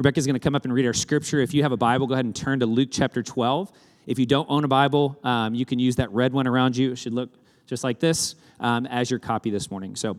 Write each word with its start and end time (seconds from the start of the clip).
Rebecca's 0.00 0.24
going 0.24 0.32
to 0.32 0.40
come 0.40 0.54
up 0.54 0.64
and 0.64 0.72
read 0.72 0.86
our 0.86 0.94
scripture. 0.94 1.40
If 1.40 1.52
you 1.52 1.62
have 1.62 1.72
a 1.72 1.76
Bible, 1.76 2.06
go 2.06 2.14
ahead 2.14 2.24
and 2.24 2.34
turn 2.34 2.60
to 2.60 2.66
Luke 2.66 2.88
chapter 2.90 3.22
12. 3.22 3.70
If 4.06 4.18
you 4.18 4.24
don't 4.24 4.46
own 4.48 4.64
a 4.64 4.68
Bible, 4.68 5.20
um, 5.22 5.54
you 5.54 5.66
can 5.66 5.78
use 5.78 5.96
that 5.96 6.10
red 6.10 6.32
one 6.32 6.46
around 6.46 6.74
you. 6.74 6.92
It 6.92 6.96
should 6.96 7.12
look 7.12 7.28
just 7.66 7.84
like 7.84 8.00
this 8.00 8.34
um, 8.60 8.86
as 8.86 9.10
your 9.10 9.20
copy 9.20 9.50
this 9.50 9.70
morning. 9.70 9.94
So 9.94 10.16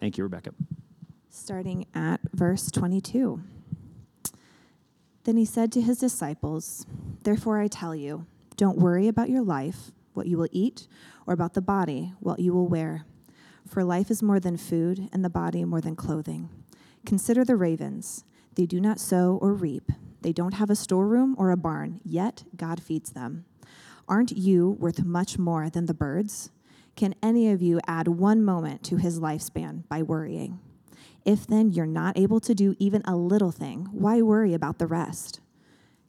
thank 0.00 0.18
you, 0.18 0.24
Rebecca. 0.24 0.50
Starting 1.30 1.86
at 1.94 2.20
verse 2.34 2.70
22. 2.70 3.42
Then 5.24 5.38
he 5.38 5.46
said 5.46 5.72
to 5.72 5.80
his 5.80 5.96
disciples, 5.96 6.84
Therefore 7.22 7.58
I 7.58 7.68
tell 7.68 7.94
you, 7.94 8.26
don't 8.58 8.76
worry 8.76 9.08
about 9.08 9.30
your 9.30 9.42
life, 9.42 9.92
what 10.12 10.26
you 10.26 10.36
will 10.36 10.50
eat, 10.52 10.88
or 11.26 11.32
about 11.32 11.54
the 11.54 11.62
body, 11.62 12.12
what 12.20 12.38
you 12.38 12.52
will 12.52 12.68
wear. 12.68 13.06
For 13.66 13.82
life 13.82 14.10
is 14.10 14.22
more 14.22 14.40
than 14.40 14.58
food, 14.58 15.08
and 15.10 15.24
the 15.24 15.30
body 15.30 15.64
more 15.64 15.80
than 15.80 15.96
clothing. 15.96 16.50
Consider 17.06 17.46
the 17.46 17.56
ravens. 17.56 18.24
They 18.54 18.66
do 18.66 18.80
not 18.80 19.00
sow 19.00 19.38
or 19.40 19.54
reap, 19.54 19.90
they 20.22 20.32
don't 20.32 20.54
have 20.54 20.70
a 20.70 20.76
storeroom 20.76 21.34
or 21.38 21.50
a 21.50 21.56
barn, 21.56 22.00
yet 22.04 22.44
God 22.56 22.82
feeds 22.82 23.10
them. 23.10 23.44
Aren't 24.08 24.32
you 24.32 24.76
worth 24.78 25.04
much 25.04 25.38
more 25.38 25.68
than 25.68 25.86
the 25.86 25.94
birds? 25.94 26.50
Can 26.94 27.14
any 27.22 27.50
of 27.50 27.62
you 27.62 27.80
add 27.86 28.08
one 28.08 28.44
moment 28.44 28.82
to 28.84 28.96
his 28.96 29.18
lifespan 29.18 29.88
by 29.88 30.02
worrying? 30.02 30.60
If 31.24 31.46
then 31.46 31.72
you're 31.72 31.86
not 31.86 32.18
able 32.18 32.40
to 32.40 32.54
do 32.54 32.74
even 32.78 33.02
a 33.04 33.16
little 33.16 33.52
thing, 33.52 33.88
why 33.92 34.22
worry 34.22 34.54
about 34.54 34.78
the 34.78 34.86
rest? 34.86 35.40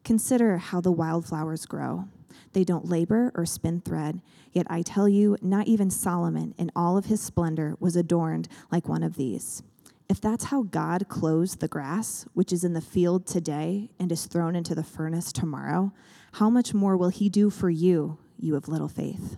Consider 0.03 0.57
how 0.57 0.81
the 0.81 0.91
wildflowers 0.91 1.65
grow. 1.65 2.05
They 2.51 2.63
don't 2.63 2.89
labor 2.89 3.31
or 3.35 3.45
spin 3.45 3.81
thread, 3.81 4.21
yet 4.51 4.67
I 4.69 4.81
tell 4.81 5.07
you, 5.07 5.37
not 5.41 5.67
even 5.67 5.89
Solomon 5.89 6.53
in 6.57 6.71
all 6.75 6.97
of 6.97 7.05
his 7.05 7.21
splendor 7.21 7.75
was 7.79 7.95
adorned 7.95 8.47
like 8.71 8.87
one 8.87 9.03
of 9.03 9.15
these. 9.15 9.63
If 10.13 10.21
that's 10.21 10.43
how 10.43 10.61
God 10.61 11.09
clothes 11.09 11.55
the 11.55 11.67
grass, 11.67 12.27
which 12.35 12.53
is 12.53 12.63
in 12.63 12.73
the 12.73 12.81
field 12.81 13.25
today 13.25 13.89
and 13.99 14.11
is 14.11 14.27
thrown 14.27 14.55
into 14.55 14.75
the 14.75 14.83
furnace 14.83 15.31
tomorrow, 15.33 15.91
how 16.33 16.51
much 16.51 16.71
more 16.71 16.95
will 16.95 17.09
he 17.09 17.29
do 17.29 17.49
for 17.49 17.71
you, 17.71 18.19
you 18.37 18.55
of 18.55 18.67
little 18.67 18.87
faith? 18.87 19.37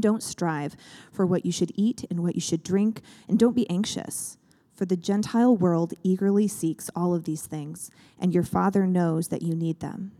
Don't 0.00 0.22
strive 0.22 0.76
for 1.12 1.26
what 1.26 1.44
you 1.44 1.52
should 1.52 1.72
eat 1.74 2.06
and 2.08 2.22
what 2.22 2.34
you 2.34 2.40
should 2.40 2.62
drink, 2.62 3.02
and 3.28 3.38
don't 3.38 3.54
be 3.54 3.68
anxious. 3.68 4.38
For 4.72 4.86
the 4.86 4.96
Gentile 4.96 5.54
world 5.54 5.92
eagerly 6.02 6.48
seeks 6.48 6.88
all 6.96 7.14
of 7.14 7.24
these 7.24 7.44
things, 7.44 7.90
and 8.18 8.32
your 8.32 8.44
Father 8.44 8.86
knows 8.86 9.28
that 9.28 9.42
you 9.42 9.54
need 9.54 9.80
them. 9.80 10.12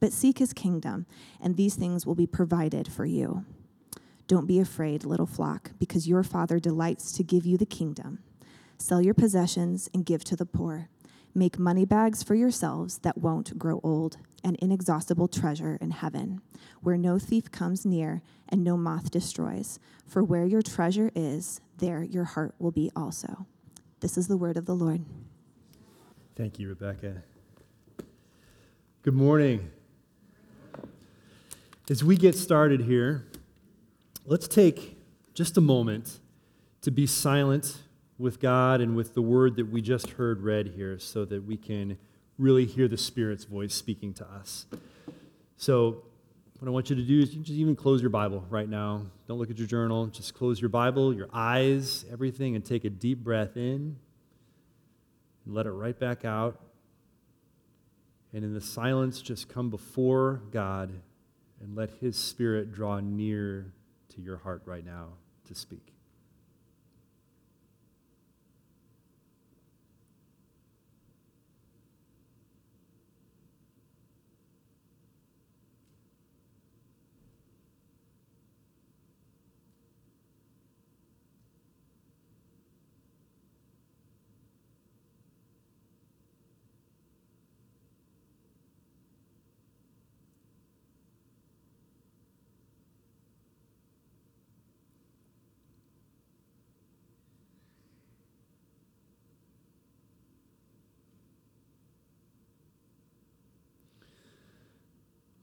But 0.00 0.12
seek 0.12 0.38
his 0.38 0.52
kingdom, 0.52 1.06
and 1.40 1.56
these 1.56 1.76
things 1.76 2.04
will 2.04 2.14
be 2.14 2.26
provided 2.26 2.92
for 2.92 3.06
you. 3.06 3.46
Don't 4.26 4.46
be 4.46 4.60
afraid, 4.60 5.02
little 5.02 5.24
flock, 5.24 5.70
because 5.78 6.06
your 6.06 6.22
Father 6.24 6.58
delights 6.58 7.10
to 7.12 7.22
give 7.22 7.46
you 7.46 7.56
the 7.56 7.64
kingdom. 7.64 8.18
Sell 8.78 9.00
your 9.00 9.14
possessions 9.14 9.88
and 9.94 10.04
give 10.04 10.24
to 10.24 10.36
the 10.36 10.46
poor. 10.46 10.88
Make 11.34 11.58
money 11.58 11.84
bags 11.84 12.22
for 12.22 12.34
yourselves 12.34 12.98
that 12.98 13.18
won't 13.18 13.58
grow 13.58 13.80
old, 13.82 14.18
an 14.44 14.56
inexhaustible 14.60 15.28
treasure 15.28 15.78
in 15.80 15.90
heaven, 15.90 16.40
where 16.80 16.96
no 16.96 17.18
thief 17.18 17.50
comes 17.50 17.84
near 17.84 18.22
and 18.48 18.62
no 18.62 18.76
moth 18.76 19.10
destroys. 19.10 19.78
For 20.06 20.22
where 20.22 20.44
your 20.44 20.62
treasure 20.62 21.10
is, 21.14 21.60
there 21.78 22.02
your 22.04 22.24
heart 22.24 22.54
will 22.58 22.70
be 22.70 22.90
also. 22.94 23.46
This 24.00 24.16
is 24.16 24.28
the 24.28 24.36
word 24.36 24.56
of 24.56 24.66
the 24.66 24.74
Lord. 24.74 25.04
Thank 26.36 26.58
you, 26.58 26.68
Rebecca. 26.68 27.22
Good 29.02 29.14
morning. 29.14 29.70
As 31.90 32.02
we 32.02 32.16
get 32.16 32.34
started 32.34 32.80
here, 32.80 33.26
let's 34.24 34.48
take 34.48 34.98
just 35.34 35.56
a 35.56 35.60
moment 35.60 36.20
to 36.82 36.90
be 36.90 37.06
silent 37.06 37.83
with 38.18 38.40
God 38.40 38.80
and 38.80 38.94
with 38.94 39.14
the 39.14 39.22
word 39.22 39.56
that 39.56 39.70
we 39.70 39.80
just 39.82 40.10
heard 40.10 40.42
read 40.42 40.68
here 40.68 40.98
so 40.98 41.24
that 41.24 41.44
we 41.44 41.56
can 41.56 41.98
really 42.38 42.64
hear 42.64 42.88
the 42.88 42.96
Spirit's 42.96 43.44
voice 43.44 43.74
speaking 43.74 44.12
to 44.14 44.26
us. 44.26 44.66
So, 45.56 46.04
what 46.58 46.68
I 46.68 46.70
want 46.70 46.88
you 46.88 46.96
to 46.96 47.02
do 47.02 47.20
is 47.20 47.34
you 47.34 47.42
just 47.42 47.58
even 47.58 47.76
close 47.76 48.00
your 48.00 48.10
Bible 48.10 48.44
right 48.48 48.68
now. 48.68 49.02
Don't 49.26 49.38
look 49.38 49.50
at 49.50 49.58
your 49.58 49.66
journal. 49.66 50.06
Just 50.06 50.34
close 50.34 50.60
your 50.60 50.70
Bible, 50.70 51.12
your 51.12 51.28
eyes, 51.32 52.04
everything, 52.10 52.54
and 52.54 52.64
take 52.64 52.84
a 52.84 52.90
deep 52.90 53.18
breath 53.18 53.56
in 53.56 53.96
and 55.44 55.54
let 55.54 55.66
it 55.66 55.72
right 55.72 55.98
back 55.98 56.24
out. 56.24 56.60
And 58.32 58.44
in 58.44 58.54
the 58.54 58.60
silence, 58.60 59.20
just 59.20 59.48
come 59.48 59.68
before 59.68 60.42
God 60.52 60.92
and 61.60 61.76
let 61.76 61.90
His 62.00 62.16
Spirit 62.16 62.72
draw 62.72 63.00
near 63.00 63.72
to 64.14 64.20
your 64.20 64.38
heart 64.38 64.62
right 64.64 64.84
now 64.84 65.08
to 65.46 65.54
speak. 65.54 65.93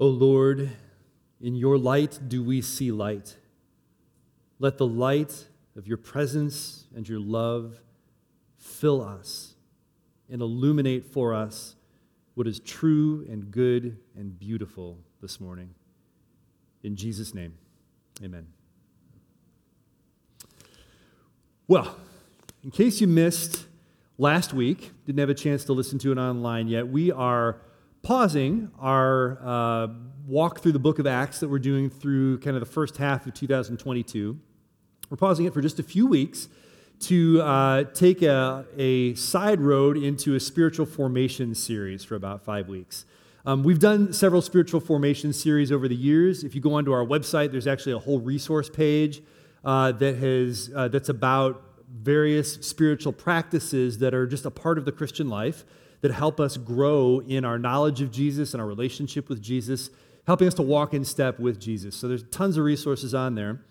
O 0.01 0.07
Lord, 0.07 0.71
in 1.39 1.53
your 1.53 1.77
light 1.77 2.19
do 2.27 2.43
we 2.43 2.59
see 2.59 2.91
light. 2.91 3.37
Let 4.57 4.79
the 4.79 4.87
light 4.87 5.45
of 5.77 5.87
your 5.87 5.97
presence 5.97 6.85
and 6.95 7.07
your 7.07 7.19
love 7.19 7.79
fill 8.57 9.03
us 9.03 9.53
and 10.27 10.41
illuminate 10.41 11.05
for 11.05 11.35
us 11.35 11.75
what 12.33 12.47
is 12.47 12.59
true 12.59 13.27
and 13.29 13.51
good 13.51 13.99
and 14.17 14.39
beautiful 14.39 14.97
this 15.21 15.39
morning. 15.39 15.69
In 16.81 16.95
Jesus' 16.95 17.35
name, 17.35 17.53
amen. 18.23 18.47
Well, 21.67 21.95
in 22.63 22.71
case 22.71 23.01
you 23.01 23.07
missed 23.07 23.67
last 24.17 24.51
week, 24.51 24.89
didn't 25.05 25.19
have 25.19 25.29
a 25.29 25.35
chance 25.35 25.63
to 25.65 25.73
listen 25.73 25.99
to 25.99 26.11
it 26.11 26.17
online 26.17 26.67
yet, 26.67 26.87
we 26.87 27.11
are 27.11 27.61
pausing 28.03 28.71
our 28.79 29.37
uh, 29.43 29.87
walk 30.25 30.61
through 30.61 30.71
the 30.71 30.79
book 30.79 30.99
of 30.99 31.05
Acts 31.05 31.39
that 31.39 31.49
we're 31.49 31.59
doing 31.59 31.89
through 31.89 32.39
kind 32.39 32.55
of 32.55 32.61
the 32.61 32.71
first 32.71 32.97
half 32.97 33.27
of 33.27 33.33
2022. 33.33 34.39
We're 35.09 35.17
pausing 35.17 35.45
it 35.45 35.53
for 35.53 35.61
just 35.61 35.79
a 35.79 35.83
few 35.83 36.07
weeks 36.07 36.47
to 37.01 37.41
uh, 37.41 37.83
take 37.93 38.21
a, 38.21 38.65
a 38.77 39.15
side 39.15 39.59
road 39.59 39.97
into 39.97 40.35
a 40.35 40.39
spiritual 40.39 40.85
formation 40.85 41.53
series 41.55 42.03
for 42.03 42.15
about 42.15 42.43
five 42.43 42.69
weeks. 42.69 43.05
Um, 43.45 43.63
we've 43.63 43.79
done 43.79 44.13
several 44.13 44.41
spiritual 44.41 44.79
formation 44.79 45.33
series 45.33 45.71
over 45.71 45.87
the 45.87 45.95
years. 45.95 46.43
If 46.43 46.53
you 46.53 46.61
go 46.61 46.73
onto 46.73 46.91
our 46.91 47.03
website, 47.03 47.51
there's 47.51 47.67
actually 47.67 47.93
a 47.93 47.99
whole 47.99 48.19
resource 48.19 48.69
page 48.69 49.21
uh, 49.65 49.91
that 49.93 50.17
has 50.17 50.71
uh, 50.75 50.87
that's 50.87 51.09
about 51.09 51.63
various 51.91 52.53
spiritual 52.55 53.11
practices 53.11 53.97
that 53.97 54.13
are 54.13 54.27
just 54.27 54.45
a 54.45 54.51
part 54.51 54.77
of 54.77 54.85
the 54.85 54.91
Christian 54.91 55.27
life 55.27 55.65
that 56.01 56.11
help 56.11 56.39
us 56.39 56.57
grow 56.57 57.21
in 57.27 57.45
our 57.45 57.57
knowledge 57.57 58.01
of 58.01 58.11
Jesus 58.11 58.53
and 58.53 58.61
our 58.61 58.67
relationship 58.67 59.29
with 59.29 59.41
Jesus, 59.41 59.89
helping 60.27 60.47
us 60.47 60.53
to 60.55 60.61
walk 60.61 60.93
in 60.93 61.05
step 61.05 61.39
with 61.39 61.59
Jesus. 61.59 61.95
So 61.95 62.07
there's 62.07 62.23
tons 62.23 62.57
of 62.57 62.63
resources 62.63 63.13
on 63.13 63.35
there. 63.35 63.61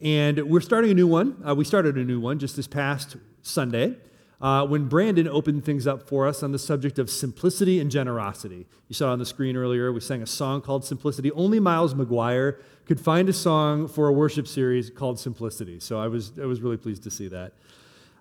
And 0.00 0.50
we're 0.50 0.60
starting 0.60 0.90
a 0.90 0.94
new 0.94 1.06
one. 1.06 1.42
Uh, 1.46 1.54
we 1.54 1.64
started 1.64 1.96
a 1.96 2.04
new 2.04 2.20
one 2.20 2.38
just 2.38 2.56
this 2.56 2.66
past 2.66 3.16
Sunday 3.42 3.96
uh, 4.40 4.66
when 4.66 4.88
Brandon 4.88 5.28
opened 5.28 5.64
things 5.64 5.86
up 5.86 6.08
for 6.08 6.26
us 6.26 6.42
on 6.42 6.52
the 6.52 6.58
subject 6.58 6.98
of 6.98 7.08
simplicity 7.08 7.80
and 7.80 7.90
generosity. 7.90 8.66
You 8.88 8.94
saw 8.94 9.12
on 9.12 9.18
the 9.18 9.26
screen 9.26 9.56
earlier, 9.56 9.92
we 9.92 10.00
sang 10.00 10.22
a 10.22 10.26
song 10.26 10.60
called 10.60 10.84
Simplicity. 10.84 11.30
Only 11.32 11.60
Miles 11.60 11.94
McGuire 11.94 12.58
could 12.84 13.00
find 13.00 13.28
a 13.28 13.32
song 13.32 13.88
for 13.88 14.08
a 14.08 14.12
worship 14.12 14.46
series 14.46 14.90
called 14.90 15.18
Simplicity. 15.18 15.80
So 15.80 15.98
I 15.98 16.08
was, 16.08 16.32
I 16.38 16.44
was 16.44 16.60
really 16.60 16.76
pleased 16.76 17.04
to 17.04 17.10
see 17.10 17.28
that. 17.28 17.54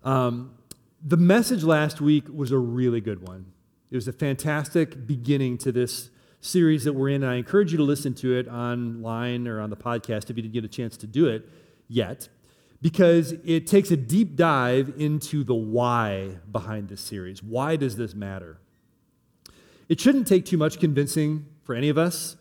Um, 0.04 0.54
the 1.04 1.18
message 1.18 1.63
last 1.63 2.00
week 2.00 2.25
was 2.33 2.51
a 2.51 2.57
really 2.57 3.01
good 3.01 3.27
one. 3.27 3.53
It 3.94 3.98
was 3.98 4.07
a 4.07 4.12
fantastic 4.12 5.06
beginning 5.06 5.60
to 5.60 5.72
this 5.72 6.10
series 6.42 6.84
that 6.86 6.94
we're 6.94 7.10
in, 7.10 7.22
and 7.22 7.31
I 7.31 7.36
encourage 7.36 7.72
you 7.72 7.78
to 7.78 7.84
listen 7.84 8.16
to 8.16 8.36
it 8.36 8.48
online 8.48 9.48
or 9.48 9.62
on 9.62 9.69
the 9.69 9.78
podcast 9.78 10.31
if 10.31 10.36
you 10.36 10.42
didn't 10.42 10.56
get 10.56 10.66
a 10.66 10.68
chance 10.68 10.98
to 10.98 11.06
do 11.06 11.28
it 11.28 11.48
yet, 11.88 12.28
because 12.81 13.34
it 13.45 13.68
takes 13.68 13.92
a 13.92 13.95
deep 13.95 14.36
dive 14.36 14.95
into 14.98 15.44
the 15.44 15.54
why 15.54 16.40
behind 16.51 16.90
this 16.90 17.01
series. 17.01 17.44
Why 17.44 17.75
does 17.75 17.95
this 17.95 18.16
matter? 18.16 18.57
It 19.88 20.01
shouldn't 20.01 20.25
take 20.25 20.45
too 20.45 20.57
much 20.57 20.80
convincing 20.80 21.45
for 21.62 21.75
any 21.75 21.90
of 21.90 21.98
us 22.00 22.36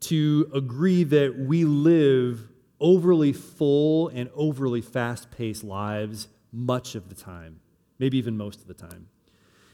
to 0.00 0.50
agree 0.52 1.04
that 1.04 1.38
we 1.38 1.64
live 1.64 2.48
overly 2.80 3.32
full 3.32 4.08
and 4.08 4.28
overly 4.34 4.80
fast 4.80 5.30
paced 5.30 5.62
lives 5.62 6.26
much 6.50 6.96
of 6.96 7.08
the 7.08 7.14
time, 7.14 7.60
maybe 8.00 8.18
even 8.18 8.36
most 8.36 8.60
of 8.60 8.66
the 8.66 8.74
time. 8.74 9.06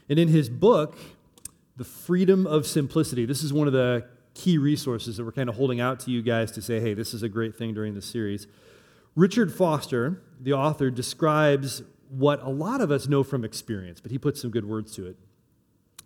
And 0.07 0.19
in 0.19 0.27
his 0.27 0.47
book, 0.47 0.95
The 1.75 1.83
Freedom 1.83 2.45
of 2.45 2.67
Simplicity. 2.67 3.25
This 3.25 3.41
is 3.41 3.51
one 3.51 3.65
of 3.65 3.73
the 3.73 4.05
key 4.35 4.59
resources 4.59 5.17
that 5.17 5.25
we're 5.25 5.31
kind 5.31 5.49
of 5.49 5.55
holding 5.55 5.81
out 5.81 5.99
to 6.01 6.11
you 6.11 6.21
guys 6.21 6.51
to 6.51 6.61
say, 6.61 6.79
hey, 6.79 6.93
this 6.93 7.15
is 7.15 7.23
a 7.23 7.29
great 7.29 7.55
thing 7.55 7.73
during 7.73 7.95
this 7.95 8.05
series. 8.05 8.45
Richard 9.15 9.51
Foster, 9.51 10.21
the 10.39 10.53
author, 10.53 10.91
describes 10.91 11.81
what 12.09 12.43
a 12.43 12.49
lot 12.49 12.79
of 12.79 12.91
us 12.91 13.07
know 13.07 13.23
from 13.23 13.43
experience, 13.43 13.99
but 13.99 14.11
he 14.11 14.19
puts 14.19 14.39
some 14.41 14.51
good 14.51 14.65
words 14.65 14.93
to 14.95 15.07
it. 15.07 15.17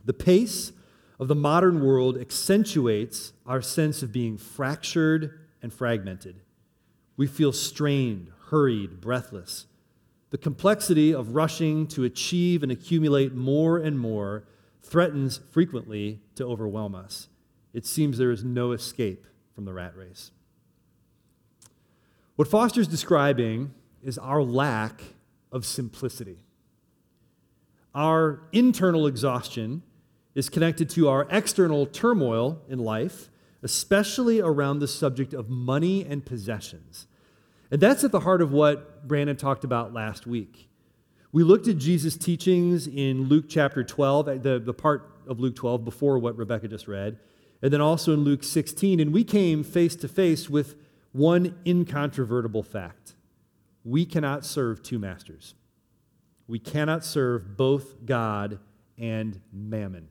The 0.05 0.13
pace 0.13 0.71
of 1.19 1.27
the 1.27 1.35
modern 1.35 1.83
world 1.83 2.17
accentuates 2.17 3.33
our 3.45 3.61
sense 3.61 4.01
of 4.01 4.13
being 4.13 4.37
fractured 4.37 5.37
and 5.61 5.73
fragmented. 5.73 6.39
We 7.17 7.27
feel 7.27 7.51
strained, 7.51 8.31
hurried, 8.51 9.01
breathless. 9.01 9.65
The 10.29 10.37
complexity 10.37 11.13
of 11.13 11.35
rushing 11.35 11.87
to 11.87 12.05
achieve 12.05 12.63
and 12.63 12.71
accumulate 12.71 13.33
more 13.33 13.77
and 13.77 13.99
more 13.99 14.45
threatens 14.88 15.42
frequently 15.51 16.22
to 16.36 16.45
overwhelm 16.45 16.95
us. 16.95 17.28
It 17.74 17.86
seems 17.86 18.18
there 18.18 18.31
is 18.31 18.44
no 18.44 18.72
escape 18.72 19.25
from 19.54 19.66
the 19.66 19.74
rat 19.74 19.95
race. 19.95 20.31
What 22.36 22.48
Foster's 22.48 22.88
describing 22.88 23.74
is 24.01 24.18
our 24.18 24.42
lack 24.42 25.01
of 25.51 25.66
simplicity. 25.66 26.38
Our 27.94 28.42
internal 28.51 29.07
exhaustion 29.07 29.81
is 30.36 30.50
connected 30.50 30.89
to 30.92 31.10
our 31.10 31.28
external 31.31 31.88
turmoil 31.88 32.62
in 32.69 32.78
life, 32.80 33.30
especially 33.63 34.39
around 34.39 34.80
the 34.80 34.88
subject 34.88 35.34
of 35.34 35.50
money 35.50 36.06
and 36.06 36.24
possessions. 36.24 37.07
And 37.72 37.81
that's 37.81 38.04
at 38.04 38.12
the 38.12 38.19
heart 38.19 38.42
of 38.42 38.51
what 38.51 39.07
Brandon 39.07 39.36
talked 39.36 39.63
about 39.63 39.94
last 39.94 40.28
week. 40.28 40.66
We 41.38 41.44
looked 41.44 41.68
at 41.68 41.78
Jesus' 41.78 42.18
teachings 42.18 42.88
in 42.88 43.30
Luke 43.30 43.45
chapter 43.48 43.84
12, 43.84 44.28
uh, 44.28 44.34
the, 44.38 44.57
the 44.57 44.74
part 44.74 45.07
of 45.28 45.39
Luke 45.39 45.56
12 45.56 45.86
before 45.86 46.18
what 46.18 46.36
Rebecca 46.36 46.68
just 46.68 46.88
read, 46.88 47.19
and 47.62 47.72
then 47.72 47.80
also 47.80 48.12
in 48.12 48.22
Luke 48.22 48.44
16, 48.44 49.00
and 49.00 49.13
we 49.13 49.24
came 49.24 49.63
face 49.63 49.95
to 49.98 50.07
face 50.07 50.50
with 50.50 50.74
one 51.12 51.56
incontrovertible 51.63 52.63
fact 52.63 53.13
we 53.84 54.04
cannot 54.04 54.45
serve 54.45 54.81
two 54.81 54.98
masters. 54.98 55.54
We 56.48 56.57
cannot 56.57 57.06
serve 57.06 57.56
both 57.56 58.04
God 58.04 58.57
and 58.98 59.39
mammon. 59.54 60.07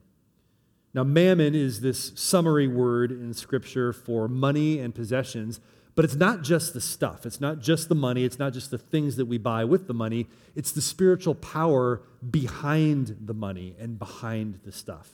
Now, 0.94 1.02
mammon 1.02 1.56
is 1.56 1.80
this 1.80 2.12
summary 2.14 2.68
word 2.68 3.10
in 3.10 3.34
Scripture 3.34 3.92
for 3.92 4.28
money 4.28 4.78
and 4.78 4.94
possessions, 4.94 5.58
but 5.96 6.04
it's 6.04 6.14
not 6.14 6.42
just 6.42 6.74
the 6.74 6.80
stuff. 6.80 7.24
It's 7.24 7.40
not 7.40 7.58
just 7.58 7.88
the 7.88 7.94
money. 7.94 8.24
It's 8.24 8.38
not 8.38 8.52
just 8.52 8.70
the 8.70 8.78
things 8.78 9.16
that 9.16 9.24
we 9.24 9.38
buy 9.38 9.64
with 9.64 9.88
the 9.88 9.94
money. 9.94 10.28
It's 10.54 10.70
the 10.70 10.82
spiritual 10.82 11.34
power 11.34 12.02
behind 12.30 13.16
the 13.24 13.32
money 13.32 13.74
and 13.80 13.98
behind 13.98 14.60
the 14.62 14.72
stuff. 14.72 15.10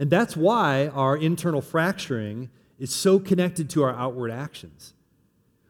And 0.00 0.10
that's 0.10 0.36
why 0.36 0.88
our 0.88 1.16
internal 1.16 1.62
fracturing 1.62 2.50
is 2.80 2.92
so 2.92 3.20
connected 3.20 3.70
to 3.70 3.84
our 3.84 3.94
outward 3.94 4.32
actions. 4.32 4.94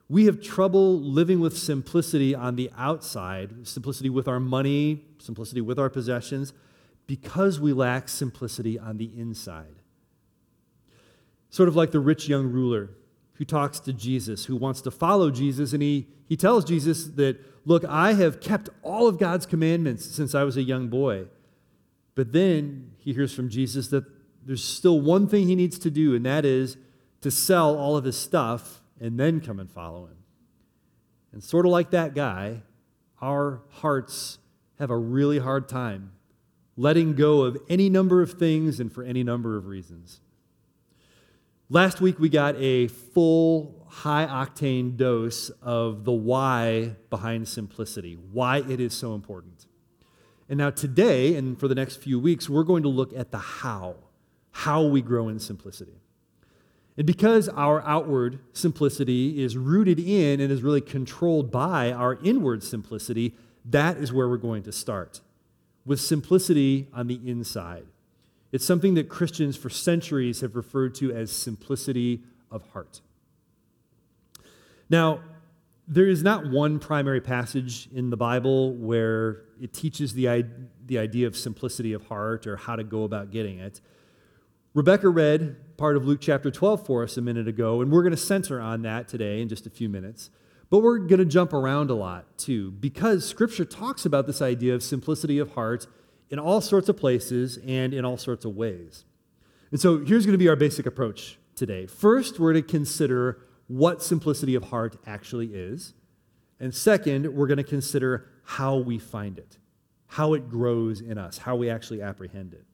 We 0.09 0.25
have 0.25 0.41
trouble 0.41 0.99
living 0.99 1.39
with 1.39 1.57
simplicity 1.57 2.35
on 2.35 2.57
the 2.57 2.71
outside, 2.79 3.69
simplicity 3.69 4.09
with 4.09 4.27
our 4.27 4.41
money, 4.41 5.05
simplicity 5.19 5.61
with 5.61 5.79
our 5.79 5.91
possessions 5.91 6.55
because 7.07 7.61
we 7.61 7.75
lack 7.75 8.09
simplicity 8.09 8.79
on 8.79 8.97
the 8.97 9.11
inside. 9.17 9.83
Sort 11.51 11.69
of 11.69 11.77
like 11.77 11.91
the 11.91 12.01
rich 12.01 12.27
young 12.27 12.51
ruler 12.51 12.91
who 13.41 13.47
talks 13.47 13.81
to 13.81 13.91
Jesus, 13.91 14.45
who 14.45 14.55
wants 14.55 14.83
to 14.83 14.91
follow 14.91 15.31
Jesus, 15.31 15.73
and 15.73 15.83
he, 15.83 16.07
he 16.29 16.37
tells 16.37 16.63
Jesus 16.63 17.07
that, 17.07 17.39
Look, 17.65 17.87
I 17.87 18.13
have 18.13 18.39
kept 18.39 18.69
all 18.83 19.09
of 19.09 19.19
God's 19.19 19.47
commandments 19.47 20.05
since 20.05 20.35
I 20.35 20.45
was 20.45 20.59
a 20.59 20.63
young 20.63 20.89
boy. 20.89 21.25
But 22.15 22.33
then 22.33 22.91
he 22.99 23.15
hears 23.15 23.33
from 23.33 23.49
Jesus 23.49 23.89
that 23.89 24.05
there's 24.45 24.63
still 24.63 25.01
one 25.01 25.27
thing 25.27 25.47
he 25.47 25.57
needs 25.57 25.79
to 25.79 25.91
do, 25.91 26.15
and 26.15 26.27
that 26.27 26.45
is 26.45 26.77
to 27.23 27.31
sell 27.31 27.79
all 27.79 27.97
of 27.97 28.05
his 28.05 28.19
stuff 28.19 28.83
and 29.01 29.19
then 29.19 29.41
come 29.41 29.59
and 29.59 29.71
follow 29.71 30.05
him. 30.05 30.19
And 31.33 31.43
sort 31.43 31.65
of 31.65 31.73
like 31.73 31.93
that 31.93 32.15
guy, 32.15 32.61
our 33.23 33.63
hearts 33.71 34.39
have 34.79 34.91
a 34.91 34.99
really 34.99 35.39
hard 35.39 35.67
time 35.67 36.13
letting 36.77 37.15
go 37.15 37.45
of 37.45 37.57
any 37.71 37.89
number 37.89 38.21
of 38.21 38.33
things 38.33 38.81
and 38.81 38.93
for 38.93 39.03
any 39.03 39.23
number 39.23 39.57
of 39.57 39.67
reasons. 39.67 40.21
Last 41.73 42.01
week, 42.01 42.19
we 42.19 42.29
got 42.29 42.57
a 42.57 42.89
full, 42.89 43.87
high 43.89 44.27
octane 44.27 44.97
dose 44.97 45.51
of 45.63 46.03
the 46.03 46.11
why 46.11 46.97
behind 47.11 47.47
simplicity, 47.47 48.19
why 48.33 48.57
it 48.69 48.81
is 48.81 48.93
so 48.93 49.15
important. 49.15 49.67
And 50.49 50.59
now, 50.59 50.71
today, 50.71 51.37
and 51.37 51.61
for 51.61 51.69
the 51.69 51.77
next 51.77 51.99
few 51.99 52.19
weeks, 52.19 52.49
we're 52.49 52.65
going 52.65 52.83
to 52.83 52.89
look 52.89 53.13
at 53.17 53.31
the 53.31 53.39
how, 53.39 53.95
how 54.51 54.83
we 54.83 55.01
grow 55.01 55.29
in 55.29 55.39
simplicity. 55.39 56.01
And 56.97 57.07
because 57.07 57.49
our 57.51 57.83
outward 57.83 58.41
simplicity 58.53 59.41
is 59.41 59.57
rooted 59.57 60.01
in 60.01 60.41
and 60.41 60.51
is 60.51 60.65
really 60.65 60.81
controlled 60.81 61.53
by 61.53 61.93
our 61.93 62.19
inward 62.25 62.65
simplicity, 62.65 63.37
that 63.65 63.97
is 63.97 64.13
where 64.13 64.29
we're 64.29 64.39
going 64.39 64.65
to 64.65 64.73
start 64.73 65.21
with 65.85 66.01
simplicity 66.01 66.89
on 66.93 67.07
the 67.07 67.21
inside. 67.25 67.87
It's 68.53 68.65
something 68.65 68.95
that 68.95 69.09
Christians 69.09 69.57
for 69.57 69.71
centuries 69.71 70.41
have 70.41 70.57
referred 70.57 70.95
to 70.97 71.13
as 71.13 71.31
simplicity 71.31 72.23
of 72.51 72.63
heart. 72.73 73.01
Now, 74.89 75.21
there 75.87 76.07
is 76.07 76.23
not 76.23 76.49
one 76.51 76.79
primary 76.79 77.21
passage 77.21 77.89
in 77.93 78.11
the 78.11 78.17
Bible 78.17 78.75
where 78.75 79.43
it 79.61 79.73
teaches 79.73 80.15
the, 80.15 80.47
the 80.87 80.99
idea 80.99 81.27
of 81.27 81.37
simplicity 81.37 81.93
of 81.93 82.07
heart 82.07 82.47
or 82.47 82.57
how 82.57 82.77
to 82.77 82.85
go 82.85 83.05
about 83.05 83.31
getting 83.31 83.59
it. 83.59 83.81
Rebecca 84.73 85.09
read 85.09 85.77
part 85.77 85.97
of 85.97 86.05
Luke 86.05 86.21
chapter 86.21 86.51
12 86.51 86.87
for 86.87 87.03
us 87.03 87.17
a 87.17 87.21
minute 87.21 87.49
ago, 87.49 87.81
and 87.81 87.91
we're 87.91 88.03
going 88.03 88.13
to 88.13 88.17
center 88.17 88.61
on 88.61 88.83
that 88.83 89.09
today 89.09 89.43
in 89.43 89.49
just 89.49 89.67
a 89.67 89.71
few 89.71 89.89
minutes. 89.89 90.31
But 90.71 90.79
we're 90.79 90.99
going 90.99 91.19
to 91.19 91.25
jump 91.25 91.53
around 91.53 91.91
a 91.91 91.95
lot 91.95 92.39
too, 92.39 92.71
because 92.71 93.29
Scripture 93.29 93.65
talks 93.65 94.07
about 94.07 94.29
this 94.29 94.41
idea 94.41 94.75
of 94.75 94.85
simplicity 94.85 95.39
of 95.39 95.55
heart 95.55 95.89
in 96.31 96.39
all 96.39 96.61
sorts 96.61 96.89
of 96.89 96.97
places 96.97 97.59
and 97.67 97.93
in 97.93 98.05
all 98.05 98.17
sorts 98.17 98.45
of 98.45 98.57
ways. 98.57 99.05
And 99.71 99.81
so 99.81 99.99
here's 99.99 100.25
going 100.25 100.35
to 100.35 100.39
be 100.39 100.49
our 100.49 100.57
basic 100.57 100.87
approach 100.87 101.39
today. 101.55 101.87
First, 101.87 102.39
we're 102.39 102.53
going 102.53 102.65
to 102.65 102.71
consider 102.71 103.43
what 103.67 104.03
simplicity 104.03 104.55
of 104.55 104.65
heart 104.65 104.97
actually 105.07 105.49
is. 105.55 105.95
And 106.59 106.75
second, 106.75 107.35
we're 107.35 107.47
going 107.47 107.59
to 107.59 107.65
consider 107.65 108.29
how 108.45 108.77
we 108.77 108.99
find 108.99 109.39
it, 109.39 109.59
how 110.07 110.35
it 110.35 110.49
grows 110.49 111.01
in 111.01 111.19
us, 111.19 111.39
how 111.39 111.57
we 111.57 111.71
actually 111.71 112.03
apprehend 112.03 112.53
it. 112.55 112.65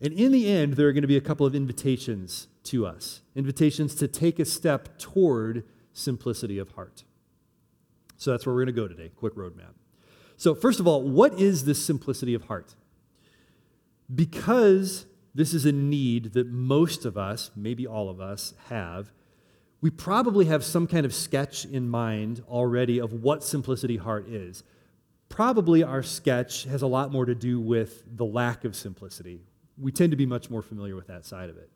And 0.00 0.12
in 0.12 0.32
the 0.32 0.48
end, 0.48 0.74
there 0.74 0.88
are 0.88 0.92
going 0.92 1.02
to 1.02 1.08
be 1.08 1.16
a 1.16 1.22
couple 1.22 1.46
of 1.46 1.54
invitations 1.54 2.48
to 2.64 2.84
us 2.86 3.20
invitations 3.36 3.94
to 3.94 4.08
take 4.08 4.38
a 4.38 4.44
step 4.44 4.98
toward 4.98 5.64
simplicity 5.92 6.58
of 6.58 6.70
heart. 6.72 7.04
So 8.16 8.30
that's 8.30 8.44
where 8.44 8.54
we're 8.54 8.64
going 8.64 8.74
to 8.74 8.80
go 8.80 8.88
today. 8.88 9.10
Quick 9.14 9.34
roadmap. 9.34 9.74
So, 10.36 10.54
first 10.54 10.80
of 10.80 10.86
all, 10.86 11.02
what 11.02 11.40
is 11.40 11.64
this 11.64 11.82
simplicity 11.82 12.34
of 12.34 12.44
heart? 12.44 12.74
Because 14.14 15.06
this 15.34 15.54
is 15.54 15.64
a 15.64 15.72
need 15.72 16.34
that 16.34 16.46
most 16.46 17.04
of 17.04 17.16
us, 17.16 17.50
maybe 17.56 17.86
all 17.86 18.08
of 18.08 18.20
us, 18.20 18.54
have, 18.68 19.12
we 19.80 19.90
probably 19.90 20.46
have 20.46 20.64
some 20.64 20.86
kind 20.86 21.04
of 21.04 21.14
sketch 21.14 21.64
in 21.64 21.88
mind 21.88 22.42
already 22.48 22.98
of 22.98 23.12
what 23.12 23.44
simplicity 23.44 23.96
heart 23.96 24.28
is. 24.28 24.62
Probably 25.28 25.82
our 25.82 26.02
sketch 26.02 26.64
has 26.64 26.82
a 26.82 26.86
lot 26.86 27.12
more 27.12 27.24
to 27.24 27.34
do 27.34 27.60
with 27.60 28.02
the 28.16 28.24
lack 28.24 28.64
of 28.64 28.76
simplicity. 28.76 29.42
We 29.78 29.92
tend 29.92 30.10
to 30.12 30.16
be 30.16 30.26
much 30.26 30.48
more 30.48 30.62
familiar 30.62 30.96
with 30.96 31.06
that 31.08 31.24
side 31.24 31.50
of 31.50 31.56
it. 31.56 31.70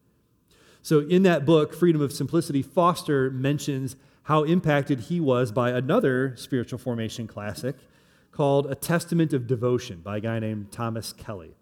So, 0.83 1.01
in 1.01 1.23
that 1.25 1.45
book, 1.45 1.75
Freedom 1.75 2.01
of 2.01 2.13
Simplicity, 2.13 2.63
Foster 2.63 3.31
mentions 3.31 3.97
how 4.25 4.45
impacted 4.45 5.01
he 5.01 5.21
was 5.21 5.53
by 5.53 5.71
another 5.71 6.35
spiritual 6.37 6.79
formation 6.79 7.27
classic 7.27 7.77
called 8.33 8.71
A 8.71 8.75
Testament 8.75 9.33
of 9.33 9.47
Devotion 9.47 10.01
by 10.01 10.19
a 10.19 10.21
guy 10.21 10.39
named 10.39 10.73
Thomas 10.73 11.13
Kelly. 11.13 11.55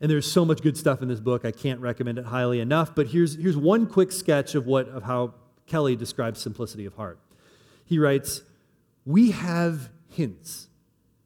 And 0.00 0.10
there's 0.10 0.30
so 0.30 0.44
much 0.44 0.62
good 0.62 0.76
stuff 0.76 1.02
in 1.02 1.08
this 1.08 1.20
book, 1.20 1.44
I 1.44 1.50
can't 1.50 1.80
recommend 1.80 2.18
it 2.18 2.26
highly 2.26 2.60
enough, 2.60 2.94
but 2.94 3.08
here's, 3.08 3.36
here's 3.36 3.56
one 3.56 3.86
quick 3.86 4.12
sketch 4.12 4.54
of, 4.54 4.66
what, 4.66 4.88
of 4.88 5.02
how 5.04 5.34
Kelly 5.66 5.96
describes 5.96 6.40
simplicity 6.40 6.84
of 6.86 6.94
heart. 6.94 7.18
He 7.84 7.98
writes, 7.98 8.42
We 9.04 9.32
have 9.32 9.90
hints 10.08 10.68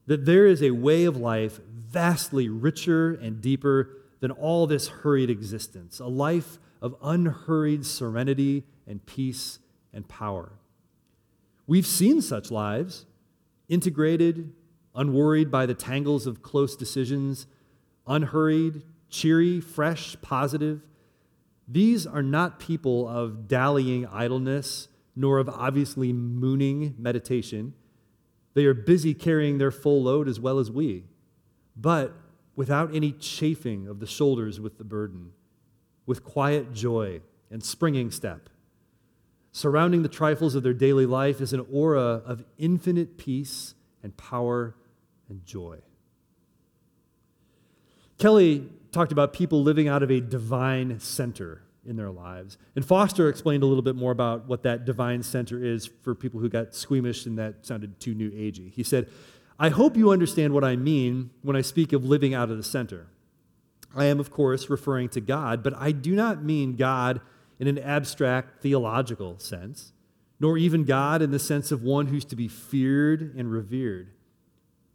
that 0.06 0.24
there 0.24 0.46
is 0.46 0.62
a 0.62 0.70
way 0.70 1.04
of 1.04 1.16
life 1.16 1.60
vastly 1.68 2.48
richer 2.48 3.12
and 3.12 3.40
deeper 3.40 3.90
than 4.20 4.30
all 4.30 4.66
this 4.66 4.88
hurried 4.88 5.30
existence, 5.30 6.00
a 6.00 6.06
life 6.06 6.58
of 6.80 6.96
unhurried 7.02 7.84
serenity 7.84 8.64
and 8.86 9.04
peace 9.04 9.58
and 9.92 10.08
power. 10.08 10.52
We've 11.66 11.86
seen 11.86 12.22
such 12.22 12.50
lives, 12.50 13.06
integrated, 13.68 14.52
unworried 14.94 15.50
by 15.50 15.66
the 15.66 15.74
tangles 15.74 16.26
of 16.26 16.42
close 16.42 16.76
decisions, 16.76 17.46
unhurried, 18.06 18.82
cheery, 19.08 19.60
fresh, 19.60 20.16
positive. 20.22 20.82
These 21.68 22.06
are 22.06 22.22
not 22.22 22.58
people 22.58 23.08
of 23.08 23.48
dallying 23.48 24.06
idleness, 24.06 24.88
nor 25.14 25.38
of 25.38 25.48
obviously 25.48 26.12
mooning 26.12 26.94
meditation. 26.98 27.74
They 28.54 28.64
are 28.64 28.74
busy 28.74 29.14
carrying 29.14 29.58
their 29.58 29.70
full 29.70 30.02
load 30.02 30.28
as 30.28 30.40
well 30.40 30.58
as 30.58 30.70
we. 30.70 31.04
But 31.76 32.14
without 32.54 32.94
any 32.94 33.12
chafing 33.12 33.86
of 33.86 34.00
the 34.00 34.06
shoulders 34.06 34.60
with 34.60 34.78
the 34.78 34.84
burden, 34.84 35.32
with 36.04 36.24
quiet 36.24 36.72
joy 36.72 37.20
and 37.50 37.62
springing 37.62 38.10
step. 38.10 38.48
Surrounding 39.52 40.02
the 40.02 40.08
trifles 40.08 40.54
of 40.54 40.62
their 40.62 40.72
daily 40.72 41.04
life 41.04 41.40
is 41.40 41.52
an 41.52 41.64
aura 41.70 42.22
of 42.24 42.42
infinite 42.56 43.18
peace 43.18 43.74
and 44.02 44.16
power 44.16 44.74
and 45.28 45.44
joy. 45.44 45.78
Kelly 48.18 48.68
talked 48.92 49.12
about 49.12 49.32
people 49.32 49.62
living 49.62 49.88
out 49.88 50.02
of 50.02 50.10
a 50.10 50.20
divine 50.20 50.98
center 51.00 51.62
in 51.84 51.96
their 51.96 52.10
lives. 52.10 52.56
And 52.76 52.84
Foster 52.84 53.28
explained 53.28 53.62
a 53.62 53.66
little 53.66 53.82
bit 53.82 53.96
more 53.96 54.12
about 54.12 54.46
what 54.46 54.62
that 54.62 54.84
divine 54.84 55.22
center 55.22 55.62
is 55.62 55.90
for 56.02 56.14
people 56.14 56.40
who 56.40 56.48
got 56.48 56.74
squeamish 56.74 57.26
and 57.26 57.38
that 57.38 57.66
sounded 57.66 58.00
too 58.00 58.14
new 58.14 58.30
agey. 58.30 58.70
He 58.70 58.82
said, 58.82 59.08
I 59.58 59.68
hope 59.68 59.96
you 59.96 60.10
understand 60.10 60.54
what 60.54 60.64
I 60.64 60.76
mean 60.76 61.30
when 61.42 61.56
I 61.56 61.60
speak 61.60 61.92
of 61.92 62.04
living 62.04 62.32
out 62.32 62.50
of 62.50 62.56
the 62.56 62.62
center. 62.62 63.08
I 63.94 64.06
am, 64.06 64.18
of 64.20 64.30
course, 64.30 64.70
referring 64.70 65.10
to 65.10 65.20
God, 65.20 65.62
but 65.62 65.74
I 65.76 65.92
do 65.92 66.14
not 66.14 66.42
mean 66.42 66.76
God 66.76 67.20
in 67.62 67.68
an 67.68 67.78
abstract 67.78 68.60
theological 68.60 69.38
sense, 69.38 69.92
nor 70.40 70.58
even 70.58 70.82
God 70.82 71.22
in 71.22 71.30
the 71.30 71.38
sense 71.38 71.70
of 71.70 71.84
one 71.84 72.08
who's 72.08 72.24
to 72.24 72.34
be 72.34 72.48
feared 72.48 73.36
and 73.36 73.52
revered. 73.52 74.08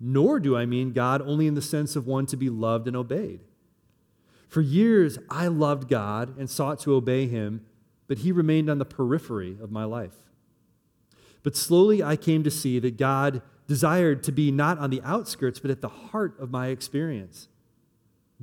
Nor 0.01 0.41
do 0.41 0.57
I 0.57 0.65
mean 0.65 0.91
God 0.91 1.21
only 1.21 1.47
in 1.47 1.53
the 1.53 1.62
sense 1.62 1.95
of 1.95 2.05
one 2.05 2.25
to 2.25 2.36
be 2.36 2.50
loved 2.50 2.86
and 2.86 2.97
obeyed. 2.97 3.39
For 4.50 4.59
years, 4.59 5.17
I 5.29 5.47
loved 5.47 5.88
God 5.88 6.38
and 6.38 6.50
sought 6.50 6.81
to 6.81 6.93
obey 6.93 7.25
him, 7.25 7.65
but 8.05 8.17
he 8.17 8.33
remained 8.33 8.69
on 8.69 8.79
the 8.79 8.86
periphery 8.86 9.57
of 9.62 9.71
my 9.71 9.86
life. 9.86 10.17
But 11.43 11.55
slowly, 11.55 12.03
I 12.03 12.17
came 12.17 12.43
to 12.43 12.51
see 12.51 12.79
that 12.79 12.97
God 12.97 13.41
desired 13.65 14.24
to 14.24 14.33
be 14.33 14.51
not 14.51 14.77
on 14.77 14.89
the 14.89 15.01
outskirts, 15.03 15.62
but 15.62 15.71
at 15.71 15.79
the 15.79 15.88
heart 15.88 16.38
of 16.38 16.51
my 16.51 16.67
experience. 16.67 17.47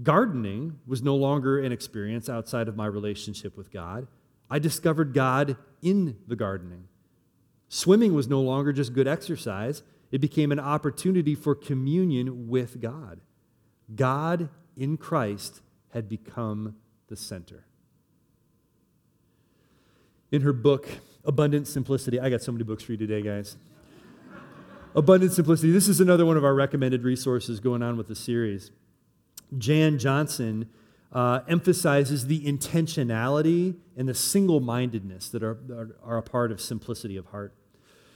Gardening 0.03 0.81
was 0.87 1.03
no 1.03 1.15
longer 1.15 1.61
an 1.61 1.71
experience 1.71 2.29
outside 2.29 2.67
of 2.67 2.77
my 2.77 2.87
relationship 2.87 3.57
with 3.57 3.71
God. 3.71 4.09
I 4.51 4.59
discovered 4.59 5.15
God 5.15 5.57
in 5.83 6.17
the 6.27 6.37
gardening. 6.37 6.89
Swimming 7.69 8.15
was 8.15 8.29
no 8.29 8.41
longer 8.41 8.73
just 8.73 8.93
good 8.93 9.09
exercise, 9.09 9.83
it 10.11 10.21
became 10.21 10.53
an 10.53 10.61
opportunity 10.61 11.35
for 11.35 11.55
communion 11.55 12.49
with 12.49 12.81
God. 12.81 13.21
God 13.95 14.49
in 14.77 14.97
Christ 14.97 15.61
had 15.93 16.09
become 16.09 16.77
the 17.09 17.17
center. 17.17 17.65
In 20.31 20.43
her 20.43 20.53
book, 20.53 20.89
Abundant 21.25 21.67
Simplicity, 21.67 22.21
I 22.21 22.29
got 22.29 22.43
so 22.43 22.53
many 22.53 22.65
books 22.65 22.83
for 22.83 22.93
you 22.93 22.99
today, 22.99 23.23
guys. 23.23 23.57
Abundant 24.95 25.33
Simplicity, 25.33 25.73
this 25.73 25.89
is 25.89 26.01
another 26.01 26.27
one 26.27 26.37
of 26.37 26.45
our 26.45 26.55
recommended 26.55 27.03
resources 27.03 27.61
going 27.61 27.83
on 27.83 27.97
with 27.97 28.09
the 28.09 28.15
series. 28.15 28.71
Jan 29.59 29.99
Johnson 29.99 30.69
uh, 31.13 31.41
emphasizes 31.49 32.27
the 32.27 32.45
intentionality 32.45 33.77
and 33.97 34.09
the 34.09 34.15
single 34.15 34.61
mindedness 34.61 35.29
that 35.29 35.43
are, 35.43 35.97
are 36.03 36.19
a 36.19 36.23
part 36.23 36.51
of 36.51 36.61
simplicity 36.61 37.17
of 37.17 37.27
heart. 37.27 37.55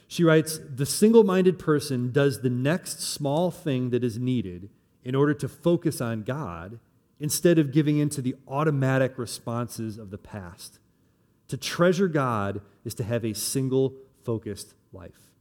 She 0.08 0.24
writes 0.24 0.58
The 0.74 0.86
single 0.86 1.22
minded 1.22 1.58
person 1.58 2.10
does 2.10 2.40
the 2.40 2.50
next 2.50 3.00
small 3.00 3.50
thing 3.50 3.90
that 3.90 4.02
is 4.02 4.18
needed 4.18 4.70
in 5.04 5.14
order 5.14 5.34
to 5.34 5.48
focus 5.48 6.00
on 6.00 6.22
God 6.22 6.80
instead 7.20 7.58
of 7.58 7.72
giving 7.72 7.98
in 7.98 8.08
to 8.10 8.22
the 8.22 8.34
automatic 8.46 9.18
responses 9.18 9.98
of 9.98 10.10
the 10.10 10.18
past. 10.18 10.78
To 11.48 11.56
treasure 11.56 12.08
God 12.08 12.60
is 12.84 12.94
to 12.94 13.04
have 13.04 13.24
a 13.24 13.34
single 13.34 13.94
focused 14.24 14.74
life. 14.92 15.32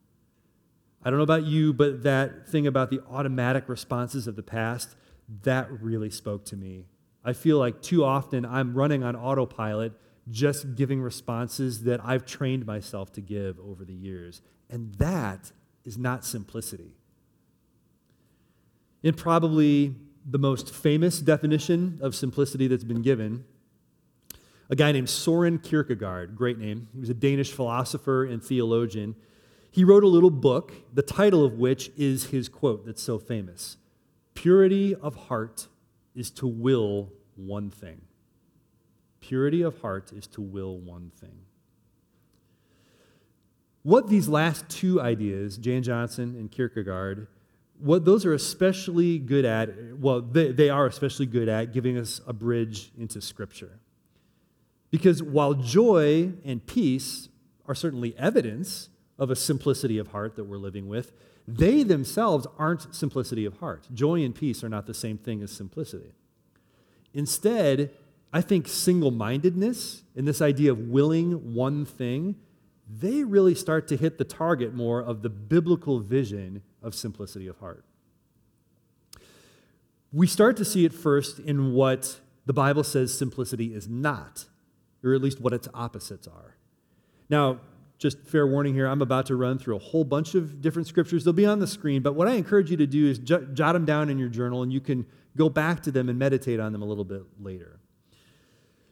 I 1.03 1.09
don't 1.09 1.19
know 1.19 1.23
about 1.23 1.45
you, 1.45 1.73
but 1.73 2.03
that 2.03 2.47
thing 2.47 2.67
about 2.67 2.89
the 2.89 3.01
automatic 3.09 3.69
responses 3.69 4.27
of 4.27 4.35
the 4.35 4.43
past, 4.43 4.95
that 5.43 5.69
really 5.81 6.09
spoke 6.09 6.45
to 6.45 6.55
me. 6.55 6.85
I 7.23 7.33
feel 7.33 7.57
like 7.57 7.81
too 7.81 8.03
often 8.05 8.45
I'm 8.45 8.73
running 8.73 9.03
on 9.03 9.15
autopilot, 9.15 9.93
just 10.29 10.75
giving 10.75 11.01
responses 11.01 11.83
that 11.83 11.99
I've 12.03 12.25
trained 12.25 12.65
myself 12.65 13.11
to 13.13 13.21
give 13.21 13.59
over 13.59 13.83
the 13.83 13.93
years. 13.93 14.41
And 14.69 14.93
that 14.95 15.51
is 15.83 15.97
not 15.97 16.23
simplicity. 16.23 16.95
In 19.03 19.13
probably 19.13 19.95
the 20.25 20.39
most 20.39 20.73
famous 20.73 21.19
definition 21.19 21.99
of 22.01 22.15
simplicity 22.15 22.67
that's 22.67 22.83
been 22.83 23.01
given, 23.01 23.45
a 24.69 24.75
guy 24.75 24.91
named 24.91 25.09
Soren 25.09 25.59
Kierkegaard, 25.59 26.35
great 26.35 26.57
name. 26.57 26.89
He 26.93 26.99
was 26.99 27.09
a 27.09 27.13
Danish 27.13 27.51
philosopher 27.51 28.25
and 28.25 28.43
theologian. 28.43 29.15
He 29.71 29.83
wrote 29.83 30.03
a 30.03 30.07
little 30.07 30.29
book, 30.29 30.73
the 30.93 31.01
title 31.01 31.45
of 31.45 31.53
which 31.53 31.91
is 31.97 32.25
his 32.25 32.49
quote 32.49 32.85
that's 32.85 33.01
so 33.01 33.17
famous 33.17 33.77
Purity 34.37 34.93
of 34.93 35.15
heart 35.15 35.67
is 36.13 36.29
to 36.29 36.45
will 36.45 37.11
one 37.35 37.71
thing. 37.71 37.99
Purity 39.19 39.63
of 39.63 39.81
heart 39.81 40.13
is 40.13 40.27
to 40.27 40.41
will 40.41 40.77
one 40.77 41.11
thing. 41.19 41.39
What 43.81 44.09
these 44.09 44.29
last 44.29 44.69
two 44.69 45.01
ideas, 45.01 45.57
Jan 45.57 45.81
Johnson 45.81 46.35
and 46.37 46.51
Kierkegaard, 46.51 47.25
what 47.79 48.05
those 48.05 48.27
are 48.27 48.33
especially 48.35 49.17
good 49.17 49.43
at, 49.43 49.71
well, 49.97 50.21
they, 50.21 50.51
they 50.51 50.69
are 50.69 50.85
especially 50.85 51.25
good 51.25 51.49
at 51.49 51.73
giving 51.73 51.97
us 51.97 52.21
a 52.27 52.33
bridge 52.33 52.91
into 52.95 53.19
Scripture. 53.21 53.79
Because 54.91 55.23
while 55.23 55.55
joy 55.55 56.31
and 56.45 56.63
peace 56.63 57.29
are 57.65 57.73
certainly 57.73 58.15
evidence 58.19 58.89
of 59.17 59.31
a 59.31 59.35
simplicity 59.35 59.97
of 59.97 60.09
heart 60.09 60.35
that 60.35 60.43
we're 60.43 60.57
living 60.57 60.87
with, 60.87 61.11
they 61.47 61.83
themselves 61.83 62.45
aren't 62.57 62.93
simplicity 62.93 63.45
of 63.45 63.59
heart. 63.59 63.87
Joy 63.93 64.23
and 64.23 64.35
peace 64.35 64.63
are 64.63 64.69
not 64.69 64.85
the 64.85 64.93
same 64.93 65.17
thing 65.17 65.41
as 65.41 65.51
simplicity. 65.51 66.11
Instead, 67.13 67.91
I 68.33 68.41
think 68.41 68.67
single 68.67 69.11
mindedness 69.11 70.03
and 70.15 70.27
this 70.27 70.41
idea 70.41 70.71
of 70.71 70.89
willing 70.89 71.53
one 71.53 71.85
thing, 71.85 72.35
they 72.89 73.23
really 73.23 73.55
start 73.55 73.87
to 73.87 73.97
hit 73.97 74.17
the 74.17 74.25
target 74.25 74.73
more 74.73 75.01
of 75.01 75.21
the 75.21 75.29
biblical 75.29 75.99
vision 75.99 76.63
of 76.83 76.93
simplicity 76.93 77.47
of 77.47 77.57
heart. 77.59 77.85
We 80.11 80.27
start 80.27 80.57
to 80.57 80.65
see 80.65 80.85
it 80.85 80.93
first 80.93 81.39
in 81.39 81.73
what 81.73 82.19
the 82.45 82.53
Bible 82.53 82.83
says 82.83 83.17
simplicity 83.17 83.73
is 83.73 83.87
not, 83.87 84.45
or 85.03 85.13
at 85.13 85.21
least 85.21 85.39
what 85.39 85.53
its 85.53 85.67
opposites 85.73 86.27
are. 86.27 86.55
Now, 87.29 87.59
just 87.97 88.19
fair 88.27 88.45
warning 88.45 88.73
here, 88.73 88.85
I'm 88.87 89.01
about 89.01 89.25
to 89.27 89.35
run 89.35 89.57
through 89.57 89.75
a 89.75 89.79
whole 89.79 90.03
bunch 90.03 90.35
of 90.35 90.61
different 90.61 90.87
scriptures. 90.87 91.23
They'll 91.23 91.33
be 91.33 91.45
on 91.45 91.59
the 91.59 91.67
screen, 91.67 92.01
but 92.01 92.13
what 92.13 92.27
I 92.27 92.33
encourage 92.33 92.69
you 92.69 92.77
to 92.77 92.87
do 92.87 93.09
is 93.09 93.17
jot 93.17 93.55
them 93.55 93.85
down 93.85 94.09
in 94.09 94.19
your 94.19 94.29
journal 94.29 94.61
and 94.61 94.71
you 94.71 94.79
can 94.79 95.05
go 95.35 95.49
back 95.49 95.81
to 95.83 95.91
them 95.91 96.09
and 96.09 96.17
meditate 96.17 96.59
on 96.59 96.73
them 96.73 96.81
a 96.81 96.85
little 96.85 97.05
bit 97.05 97.23
later. 97.39 97.79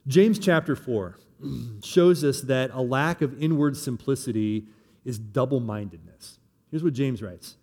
James 0.08 0.40
chapter 0.40 0.76
4 0.76 1.20
shows 1.84 2.24
us 2.24 2.42
that 2.42 2.72
a 2.74 2.82
lack 2.82 3.22
of 3.22 3.42
inward 3.42 3.78
simplicity 3.78 4.66
is 5.04 5.20
double 5.20 5.60
mindedness. 5.60 6.40
Here's 6.72 6.84
what 6.84 6.94
James 6.94 7.22
writes 7.22 7.58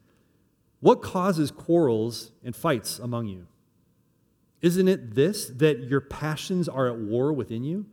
What 0.81 1.03
causes 1.03 1.51
quarrels 1.51 2.33
and 2.45 2.55
fights 2.55 2.99
among 2.99 3.27
you? 3.27 3.47
Isn't 4.61 4.87
it 4.87 5.17
this, 5.17 5.49
that 5.49 5.81
your 5.81 6.01
passions 6.01 6.69
are 6.69 6.87
at 6.87 6.99
war 6.99 7.33
within 7.33 7.65
you? 7.65 7.87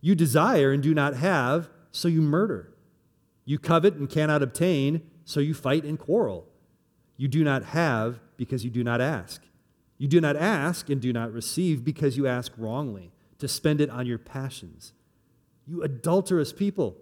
You 0.00 0.14
desire 0.14 0.72
and 0.72 0.82
do 0.82 0.94
not 0.94 1.14
have, 1.16 1.68
so 1.92 2.08
you 2.08 2.22
murder. 2.22 2.72
You 3.48 3.58
covet 3.58 3.94
and 3.94 4.10
cannot 4.10 4.42
obtain, 4.42 5.00
so 5.24 5.40
you 5.40 5.54
fight 5.54 5.82
and 5.84 5.98
quarrel. 5.98 6.46
You 7.16 7.28
do 7.28 7.42
not 7.42 7.64
have 7.64 8.20
because 8.36 8.62
you 8.62 8.70
do 8.70 8.84
not 8.84 9.00
ask. 9.00 9.40
You 9.96 10.06
do 10.06 10.20
not 10.20 10.36
ask 10.36 10.90
and 10.90 11.00
do 11.00 11.14
not 11.14 11.32
receive 11.32 11.82
because 11.82 12.18
you 12.18 12.26
ask 12.26 12.52
wrongly, 12.58 13.10
to 13.38 13.48
spend 13.48 13.80
it 13.80 13.88
on 13.88 14.04
your 14.04 14.18
passions. 14.18 14.92
You 15.66 15.82
adulterous 15.82 16.52
people, 16.52 16.98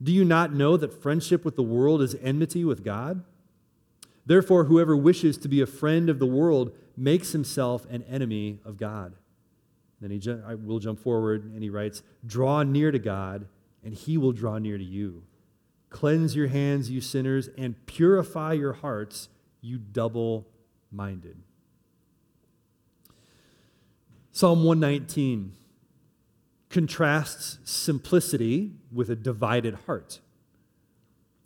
do 0.00 0.12
you 0.12 0.24
not 0.24 0.54
know 0.54 0.76
that 0.76 1.02
friendship 1.02 1.44
with 1.44 1.56
the 1.56 1.64
world 1.64 2.00
is 2.00 2.14
enmity 2.22 2.64
with 2.64 2.84
God? 2.84 3.24
Therefore, 4.24 4.66
whoever 4.66 4.96
wishes 4.96 5.36
to 5.38 5.48
be 5.48 5.60
a 5.60 5.66
friend 5.66 6.08
of 6.08 6.20
the 6.20 6.26
world 6.26 6.70
makes 6.96 7.32
himself 7.32 7.84
an 7.90 8.04
enemy 8.04 8.60
of 8.64 8.76
God. 8.76 9.14
Then 10.00 10.12
he 10.12 10.20
I 10.46 10.54
will 10.54 10.78
jump 10.78 11.00
forward 11.00 11.52
and 11.52 11.60
he 11.60 11.70
writes, 11.70 12.04
Draw 12.24 12.62
near 12.62 12.92
to 12.92 13.00
God, 13.00 13.48
and 13.82 13.92
he 13.92 14.16
will 14.16 14.30
draw 14.30 14.58
near 14.58 14.78
to 14.78 14.84
you. 14.84 15.24
Cleanse 15.90 16.36
your 16.36 16.48
hands, 16.48 16.90
you 16.90 17.00
sinners, 17.00 17.48
and 17.56 17.86
purify 17.86 18.52
your 18.52 18.74
hearts, 18.74 19.28
you 19.60 19.78
double 19.78 20.46
minded. 20.90 21.36
Psalm 24.30 24.64
119 24.64 25.54
contrasts 26.70 27.58
simplicity 27.64 28.72
with 28.92 29.10
a 29.10 29.16
divided 29.16 29.74
heart. 29.86 30.20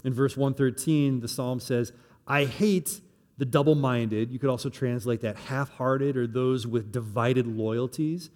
In 0.04 0.12
verse 0.12 0.36
113, 0.36 1.20
the 1.20 1.28
psalm 1.28 1.60
says, 1.60 1.92
I 2.26 2.44
hate 2.44 3.00
the 3.38 3.44
double 3.44 3.74
minded. 3.74 4.30
You 4.30 4.38
could 4.38 4.50
also 4.50 4.68
translate 4.68 5.20
that 5.22 5.36
half 5.36 5.70
hearted 5.70 6.16
or 6.16 6.26
those 6.26 6.66
with 6.66 6.92
divided 6.92 7.46
loyalties. 7.46 8.30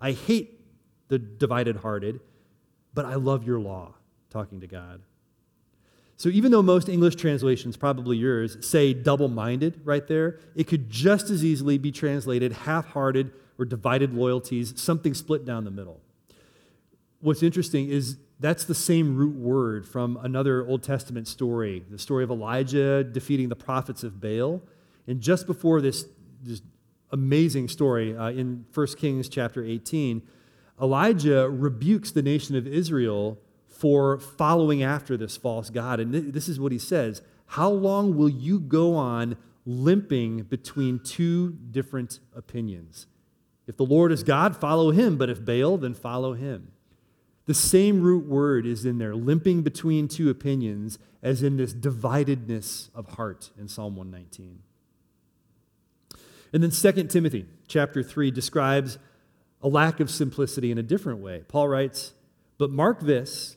I 0.00 0.12
hate 0.12 0.60
the 1.08 1.18
divided 1.18 1.76
hearted, 1.76 2.20
but 2.92 3.04
I 3.04 3.14
love 3.14 3.44
your 3.46 3.60
law, 3.60 3.94
talking 4.30 4.60
to 4.60 4.66
God. 4.66 5.00
So 6.22 6.28
even 6.28 6.52
though 6.52 6.62
most 6.62 6.88
English 6.88 7.16
translations, 7.16 7.76
probably 7.76 8.16
yours, 8.16 8.56
say 8.64 8.94
double 8.94 9.26
minded 9.26 9.80
right 9.82 10.06
there, 10.06 10.38
it 10.54 10.68
could 10.68 10.88
just 10.88 11.30
as 11.30 11.44
easily 11.44 11.78
be 11.78 11.90
translated 11.90 12.52
half 12.52 12.86
hearted 12.86 13.32
or 13.58 13.64
divided 13.64 14.14
loyalties, 14.14 14.72
something 14.80 15.14
split 15.14 15.44
down 15.44 15.64
the 15.64 15.72
middle. 15.72 16.00
What's 17.18 17.42
interesting 17.42 17.88
is 17.88 18.18
that's 18.38 18.62
the 18.62 18.74
same 18.74 19.16
root 19.16 19.34
word 19.34 19.84
from 19.84 20.16
another 20.22 20.64
Old 20.64 20.84
Testament 20.84 21.26
story, 21.26 21.84
the 21.90 21.98
story 21.98 22.22
of 22.22 22.30
Elijah 22.30 23.02
defeating 23.02 23.48
the 23.48 23.56
prophets 23.56 24.04
of 24.04 24.20
Baal. 24.20 24.62
And 25.08 25.20
just 25.20 25.48
before 25.48 25.80
this, 25.80 26.06
this 26.40 26.62
amazing 27.10 27.66
story 27.66 28.16
uh, 28.16 28.30
in 28.30 28.64
1 28.72 28.86
Kings 28.96 29.28
chapter 29.28 29.64
18, 29.64 30.22
Elijah 30.80 31.50
rebukes 31.50 32.12
the 32.12 32.22
nation 32.22 32.54
of 32.54 32.68
Israel 32.68 33.40
for 33.82 34.16
following 34.16 34.80
after 34.80 35.16
this 35.16 35.36
false 35.36 35.68
God. 35.68 35.98
And 35.98 36.12
th- 36.12 36.32
this 36.32 36.48
is 36.48 36.60
what 36.60 36.70
he 36.70 36.78
says 36.78 37.20
How 37.46 37.68
long 37.68 38.16
will 38.16 38.28
you 38.28 38.60
go 38.60 38.94
on 38.94 39.36
limping 39.66 40.44
between 40.44 41.00
two 41.00 41.58
different 41.72 42.20
opinions? 42.32 43.08
If 43.66 43.76
the 43.76 43.84
Lord 43.84 44.12
is 44.12 44.22
God, 44.22 44.56
follow 44.56 44.92
him, 44.92 45.16
but 45.16 45.28
if 45.28 45.44
Baal, 45.44 45.78
then 45.78 45.94
follow 45.94 46.34
him. 46.34 46.70
The 47.46 47.54
same 47.54 48.02
root 48.02 48.24
word 48.24 48.66
is 48.66 48.84
in 48.84 48.98
there, 48.98 49.16
limping 49.16 49.62
between 49.62 50.06
two 50.06 50.30
opinions, 50.30 51.00
as 51.20 51.42
in 51.42 51.56
this 51.56 51.74
dividedness 51.74 52.88
of 52.94 53.14
heart 53.14 53.50
in 53.58 53.66
Psalm 53.66 53.96
119. 53.96 54.60
And 56.52 56.62
then 56.62 56.70
2 56.70 57.08
Timothy 57.08 57.46
chapter 57.66 58.04
3 58.04 58.30
describes 58.30 58.98
a 59.60 59.66
lack 59.66 59.98
of 59.98 60.08
simplicity 60.08 60.70
in 60.70 60.78
a 60.78 60.84
different 60.84 61.18
way. 61.18 61.42
Paul 61.48 61.66
writes, 61.66 62.12
But 62.58 62.70
mark 62.70 63.00
this, 63.00 63.56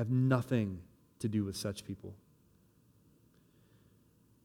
Have 0.00 0.08
nothing 0.08 0.78
to 1.18 1.28
do 1.28 1.44
with 1.44 1.58
such 1.58 1.84
people. 1.84 2.14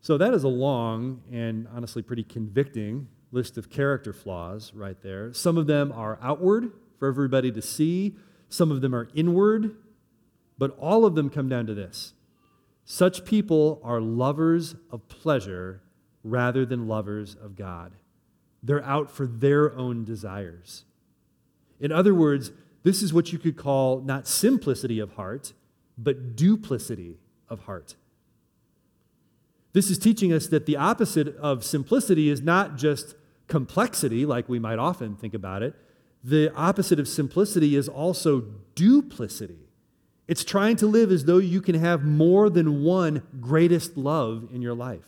So, 0.01 0.17
that 0.17 0.33
is 0.33 0.43
a 0.43 0.50
long 0.50 1.21
and 1.31 1.65
honestly 1.74 2.01
pretty 2.01 2.25
convicting 2.25 3.07
list 3.31 3.57
of 3.57 3.69
character 3.69 4.12
flaws 4.12 4.74
right 4.75 5.01
there. 5.01 5.31
Some 5.31 5.57
of 5.57 5.65
them 5.65 5.93
are 5.93 6.19
outward, 6.21 6.74
for 7.00 7.07
everybody 7.07 7.53
to 7.53 7.62
see. 7.62 8.17
Some 8.50 8.69
of 8.69 8.81
them 8.81 8.93
are 8.93 9.07
inward, 9.15 9.77
but 10.57 10.77
all 10.77 11.05
of 11.05 11.15
them 11.15 11.29
come 11.29 11.47
down 11.47 11.67
to 11.67 11.74
this 11.74 12.15
such 12.83 13.24
people 13.24 13.79
are 13.81 14.01
lovers 14.01 14.75
of 14.91 15.07
pleasure 15.07 15.81
rather 16.21 16.65
than 16.65 16.85
lovers 16.85 17.33
of 17.33 17.55
God. 17.55 17.93
They're 18.62 18.83
out 18.83 19.09
for 19.09 19.25
their 19.25 19.74
own 19.74 20.03
desires. 20.03 20.83
In 21.79 21.93
other 21.93 22.13
words, 22.13 22.51
this 22.85 23.01
is 23.01 23.11
what 23.11 23.33
you 23.33 23.39
could 23.39 23.57
call 23.57 24.01
not 24.01 24.27
simplicity 24.27 24.99
of 24.99 25.13
heart, 25.13 25.53
but 25.97 26.35
duplicity 26.35 27.17
of 27.49 27.61
heart. 27.61 27.95
This 29.73 29.89
is 29.89 29.97
teaching 29.97 30.31
us 30.31 30.45
that 30.47 30.67
the 30.67 30.77
opposite 30.77 31.35
of 31.37 31.65
simplicity 31.65 32.29
is 32.29 32.43
not 32.43 32.75
just 32.77 33.15
complexity, 33.47 34.23
like 34.23 34.47
we 34.47 34.59
might 34.59 34.77
often 34.77 35.15
think 35.15 35.33
about 35.33 35.63
it, 35.63 35.73
the 36.23 36.53
opposite 36.53 36.99
of 36.99 37.07
simplicity 37.07 37.75
is 37.75 37.89
also 37.89 38.41
duplicity. 38.75 39.67
It's 40.27 40.43
trying 40.43 40.75
to 40.75 40.85
live 40.85 41.11
as 41.11 41.25
though 41.25 41.39
you 41.39 41.61
can 41.61 41.75
have 41.75 42.03
more 42.03 42.51
than 42.51 42.83
one 42.83 43.24
greatest 43.41 43.98
love 43.98 44.48
in 44.53 44.61
your 44.61 44.75
life. 44.75 45.07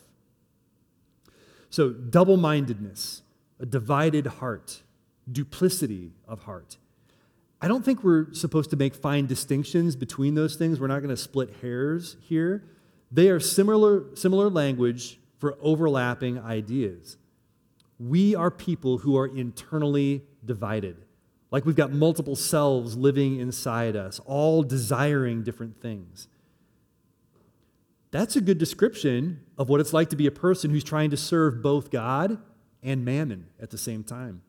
So, 1.70 1.92
double 1.92 2.38
mindedness, 2.38 3.22
a 3.60 3.68
divided 3.68 4.26
heart, 4.26 4.82
duplicity 5.32 6.14
of 6.28 6.44
heart. 6.46 6.78
I 7.62 7.68
don't 7.68 7.84
think 7.84 8.04
we're 8.04 8.34
supposed 8.34 8.70
to 8.70 8.76
make 8.76 8.94
fine 8.94 9.26
distinctions 9.26 9.96
between 9.96 10.36
those 10.36 10.56
things. 10.56 10.80
We're 10.80 10.88
not 10.88 11.00
going 11.00 11.16
to 11.16 11.22
split 11.22 11.56
hairs 11.62 12.18
here. 12.22 12.64
They 13.12 13.30
are 13.30 13.40
similar, 13.40 14.16
similar 14.16 14.50
language 14.50 15.20
for 15.40 15.58
overlapping 15.62 16.40
ideas. 16.40 17.18
We 18.00 18.36
are 18.36 18.52
people 18.52 19.00
who 19.00 19.18
are 19.18 19.26
internally 19.26 20.24
divided. 20.46 20.98
Like 21.50 21.66
we've 21.66 21.76
got 21.76 21.92
multiple 21.92 22.36
selves 22.36 22.96
living 22.96 23.40
inside 23.40 23.96
us, 23.96 24.20
all 24.26 24.62
desiring 24.64 25.44
different 25.44 25.82
things. 25.82 26.28
That's 28.12 28.36
a 28.36 28.42
good 28.42 28.58
description 28.58 29.42
of 29.58 29.70
what 29.70 29.80
it's 29.80 29.94
like 29.94 30.10
to 30.10 30.16
be 30.16 30.28
a 30.28 30.32
person 30.32 30.70
who's 30.70 30.84
trying 30.84 31.10
to 31.10 31.18
serve 31.18 31.62
both 31.62 31.90
God 31.90 32.38
and 32.84 33.04
mammon 33.04 33.48
at 33.60 33.70
the 33.70 33.78
same 33.78 34.04
time. 34.04 34.42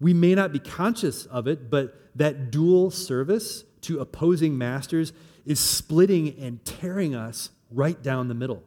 We 0.00 0.14
may 0.14 0.34
not 0.34 0.52
be 0.52 0.58
conscious 0.58 1.26
of 1.26 1.46
it, 1.46 1.70
but 1.70 2.00
that 2.14 2.50
dual 2.50 2.90
service 2.90 3.64
to 3.82 4.00
opposing 4.00 4.56
masters 4.58 5.12
is 5.44 5.60
splitting 5.60 6.38
and 6.38 6.64
tearing 6.64 7.14
us 7.14 7.50
right 7.70 8.00
down 8.02 8.28
the 8.28 8.34
middle. 8.34 8.62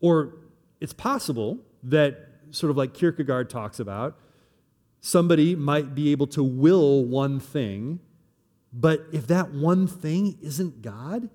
Or 0.00 0.34
it's 0.80 0.92
possible 0.92 1.58
that, 1.84 2.28
sort 2.50 2.70
of 2.70 2.76
like 2.76 2.94
Kierkegaard 2.94 3.50
talks 3.50 3.78
about, 3.78 4.18
Somebody 5.00 5.56
might 5.56 5.94
be 5.94 6.12
able 6.12 6.26
to 6.28 6.44
will 6.44 7.04
one 7.04 7.40
thing, 7.40 8.00
but 8.72 9.06
if 9.12 9.26
that 9.28 9.50
one 9.52 9.86
thing 9.86 10.36
isn't 10.42 10.82
God, 10.82 11.30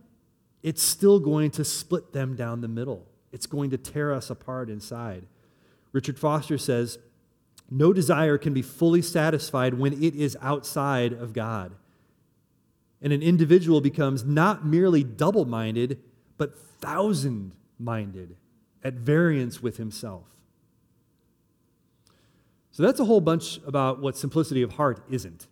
it's 0.61 0.83
still 0.83 1.19
going 1.19 1.51
to 1.51 1.65
split 1.65 2.13
them 2.13 2.35
down 2.35 2.61
the 2.61 2.67
middle. 2.67 3.07
It's 3.31 3.47
going 3.47 3.71
to 3.71 3.77
tear 3.77 4.13
us 4.13 4.29
apart 4.29 4.69
inside. 4.69 5.25
Richard 5.91 6.19
Foster 6.19 6.57
says, 6.57 6.99
No 7.69 7.93
desire 7.93 8.37
can 8.37 8.53
be 8.53 8.61
fully 8.61 9.01
satisfied 9.01 9.73
when 9.73 9.93
it 10.03 10.15
is 10.15 10.37
outside 10.41 11.13
of 11.13 11.33
God. 11.33 11.73
And 13.01 13.11
an 13.11 13.21
individual 13.21 13.81
becomes 13.81 14.23
not 14.23 14.65
merely 14.65 15.03
double 15.03 15.45
minded, 15.45 15.99
but 16.37 16.57
thousand 16.57 17.55
minded, 17.79 18.37
at 18.83 18.93
variance 18.93 19.61
with 19.61 19.77
himself. 19.77 20.27
So 22.71 22.83
that's 22.83 22.99
a 22.99 23.05
whole 23.05 23.21
bunch 23.21 23.59
about 23.65 24.01
what 24.01 24.17
simplicity 24.17 24.61
of 24.61 24.73
heart 24.73 25.03
isn't. 25.09 25.47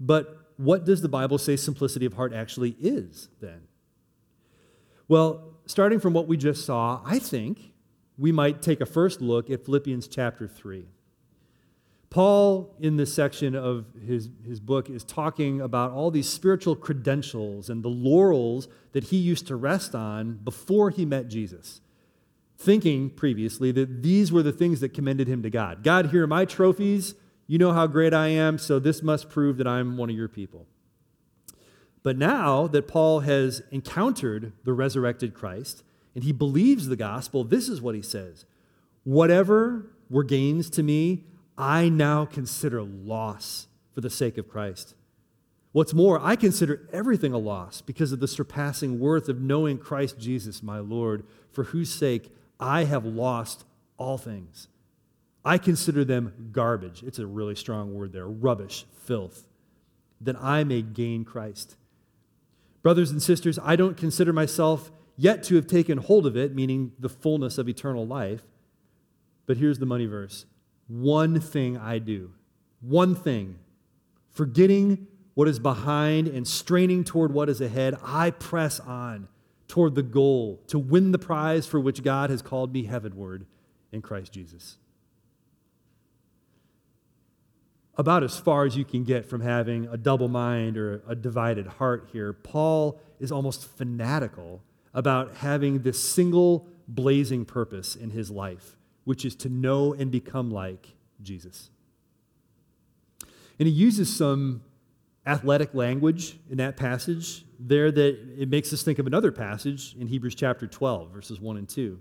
But 0.00 0.52
what 0.56 0.84
does 0.84 1.02
the 1.02 1.08
Bible 1.08 1.38
say 1.38 1.56
simplicity 1.56 2.06
of 2.06 2.14
heart 2.14 2.32
actually 2.32 2.76
is 2.80 3.28
then? 3.40 3.62
Well, 5.08 5.54
starting 5.66 6.00
from 6.00 6.12
what 6.12 6.26
we 6.26 6.36
just 6.36 6.64
saw, 6.64 7.02
I 7.04 7.18
think 7.18 7.72
we 8.16 8.32
might 8.32 8.62
take 8.62 8.80
a 8.80 8.86
first 8.86 9.20
look 9.20 9.50
at 9.50 9.64
Philippians 9.64 10.08
chapter 10.08 10.48
3. 10.48 10.86
Paul, 12.12 12.76
in 12.78 12.98
this 12.98 13.14
section 13.14 13.56
of 13.56 13.86
his, 14.06 14.28
his 14.46 14.60
book, 14.60 14.90
is 14.90 15.02
talking 15.02 15.62
about 15.62 15.92
all 15.92 16.10
these 16.10 16.28
spiritual 16.28 16.76
credentials 16.76 17.70
and 17.70 17.82
the 17.82 17.88
laurels 17.88 18.68
that 18.92 19.04
he 19.04 19.16
used 19.16 19.46
to 19.46 19.56
rest 19.56 19.94
on 19.94 20.34
before 20.44 20.90
he 20.90 21.06
met 21.06 21.28
Jesus 21.28 21.80
thinking 22.58 23.10
previously 23.10 23.72
that 23.72 24.02
these 24.02 24.30
were 24.30 24.42
the 24.42 24.52
things 24.52 24.80
that 24.80 24.94
commended 24.94 25.26
him 25.26 25.42
to 25.42 25.50
God. 25.50 25.82
God, 25.82 26.10
here 26.10 26.24
are 26.24 26.28
my 26.28 26.44
trophies. 26.44 27.14
You 27.46 27.58
know 27.58 27.72
how 27.72 27.86
great 27.86 28.14
I 28.14 28.28
am, 28.28 28.56
so 28.58 28.78
this 28.78 29.02
must 29.02 29.28
prove 29.28 29.56
that 29.56 29.66
I'm 29.66 29.96
one 29.96 30.10
of 30.10 30.16
your 30.16 30.28
people. 30.28 30.66
But 32.02 32.16
now 32.16 32.66
that 32.68 32.86
Paul 32.88 33.20
has 33.20 33.62
encountered 33.70 34.52
the 34.64 34.72
resurrected 34.72 35.34
Christ 35.34 35.82
and 36.14 36.24
he 36.24 36.32
believes 36.32 36.88
the 36.88 36.96
gospel, 36.96 37.42
this 37.42 37.68
is 37.68 37.80
what 37.80 37.94
he 37.94 38.02
says 38.02 38.44
Whatever 39.04 39.86
were 40.08 40.24
gains 40.24 40.70
to 40.70 40.82
me, 40.82 41.24
I 41.56 41.88
now 41.88 42.24
consider 42.24 42.82
loss 42.82 43.66
for 43.94 44.00
the 44.00 44.10
sake 44.10 44.38
of 44.38 44.48
Christ. 44.48 44.94
What's 45.72 45.94
more, 45.94 46.20
I 46.22 46.36
consider 46.36 46.86
everything 46.92 47.32
a 47.32 47.38
loss 47.38 47.80
because 47.80 48.12
of 48.12 48.20
the 48.20 48.28
surpassing 48.28 48.98
worth 48.98 49.28
of 49.28 49.40
knowing 49.40 49.78
Christ 49.78 50.18
Jesus, 50.18 50.62
my 50.62 50.78
Lord, 50.78 51.24
for 51.50 51.64
whose 51.64 51.90
sake 51.90 52.30
I 52.60 52.84
have 52.84 53.04
lost 53.04 53.64
all 53.96 54.18
things. 54.18 54.68
I 55.44 55.58
consider 55.58 56.04
them 56.04 56.50
garbage. 56.52 57.02
It's 57.02 57.18
a 57.18 57.26
really 57.26 57.54
strong 57.54 57.94
word 57.94 58.12
there 58.12 58.28
rubbish, 58.28 58.84
filth, 59.04 59.46
that 60.20 60.36
I 60.40 60.62
may 60.62 60.82
gain 60.82 61.24
Christ. 61.24 61.76
Brothers 62.82 63.10
and 63.10 63.22
sisters, 63.22 63.58
I 63.62 63.76
don't 63.76 63.96
consider 63.96 64.32
myself 64.32 64.90
yet 65.16 65.42
to 65.44 65.56
have 65.56 65.66
taken 65.66 65.98
hold 65.98 66.26
of 66.26 66.36
it, 66.36 66.54
meaning 66.54 66.92
the 66.98 67.08
fullness 67.08 67.58
of 67.58 67.68
eternal 67.68 68.06
life. 68.06 68.42
But 69.46 69.56
here's 69.56 69.78
the 69.78 69.86
money 69.86 70.06
verse 70.06 70.46
one 71.00 71.40
thing 71.40 71.78
I 71.78 71.98
do, 71.98 72.32
one 72.80 73.14
thing, 73.14 73.58
forgetting 74.30 75.06
what 75.34 75.48
is 75.48 75.58
behind 75.58 76.28
and 76.28 76.46
straining 76.46 77.02
toward 77.04 77.32
what 77.32 77.48
is 77.48 77.60
ahead, 77.60 77.96
I 78.04 78.30
press 78.30 78.78
on 78.78 79.28
toward 79.68 79.94
the 79.94 80.02
goal 80.02 80.60
to 80.66 80.78
win 80.78 81.12
the 81.12 81.18
prize 81.18 81.66
for 81.66 81.80
which 81.80 82.02
God 82.02 82.28
has 82.28 82.42
called 82.42 82.74
me 82.74 82.84
heavenward 82.84 83.46
in 83.90 84.02
Christ 84.02 84.32
Jesus. 84.32 84.76
About 87.96 88.22
as 88.22 88.38
far 88.38 88.66
as 88.66 88.76
you 88.76 88.84
can 88.84 89.04
get 89.04 89.24
from 89.24 89.40
having 89.40 89.86
a 89.86 89.96
double 89.96 90.28
mind 90.28 90.76
or 90.76 91.02
a 91.08 91.14
divided 91.14 91.66
heart 91.66 92.10
here, 92.12 92.34
Paul 92.34 93.00
is 93.18 93.32
almost 93.32 93.66
fanatical 93.76 94.62
about 94.92 95.36
having 95.36 95.82
this 95.82 96.02
single 96.02 96.68
blazing 96.86 97.46
purpose 97.46 97.96
in 97.96 98.10
his 98.10 98.30
life, 98.30 98.76
which 99.04 99.24
is 99.24 99.34
to 99.36 99.48
know 99.48 99.92
and 99.92 100.10
become 100.10 100.50
like 100.50 100.94
Jesus. 101.22 101.70
And 103.58 103.68
he 103.68 103.74
uses 103.74 104.14
some 104.14 104.62
athletic 105.26 105.74
language 105.74 106.38
in 106.50 106.58
that 106.58 106.76
passage 106.76 107.44
there 107.58 107.92
that 107.92 108.18
it 108.38 108.48
makes 108.48 108.72
us 108.72 108.82
think 108.82 108.98
of 108.98 109.06
another 109.06 109.30
passage 109.30 109.94
in 109.98 110.08
Hebrews 110.08 110.34
chapter 110.34 110.66
12, 110.66 111.10
verses 111.10 111.40
1 111.40 111.56
and 111.56 111.68
2. 111.68 112.00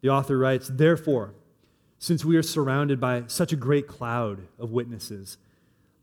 The 0.00 0.08
author 0.10 0.38
writes, 0.38 0.70
Therefore, 0.72 1.34
since 1.98 2.24
we 2.24 2.36
are 2.36 2.42
surrounded 2.42 3.00
by 3.00 3.24
such 3.26 3.52
a 3.52 3.56
great 3.56 3.86
cloud 3.86 4.46
of 4.58 4.70
witnesses, 4.70 5.38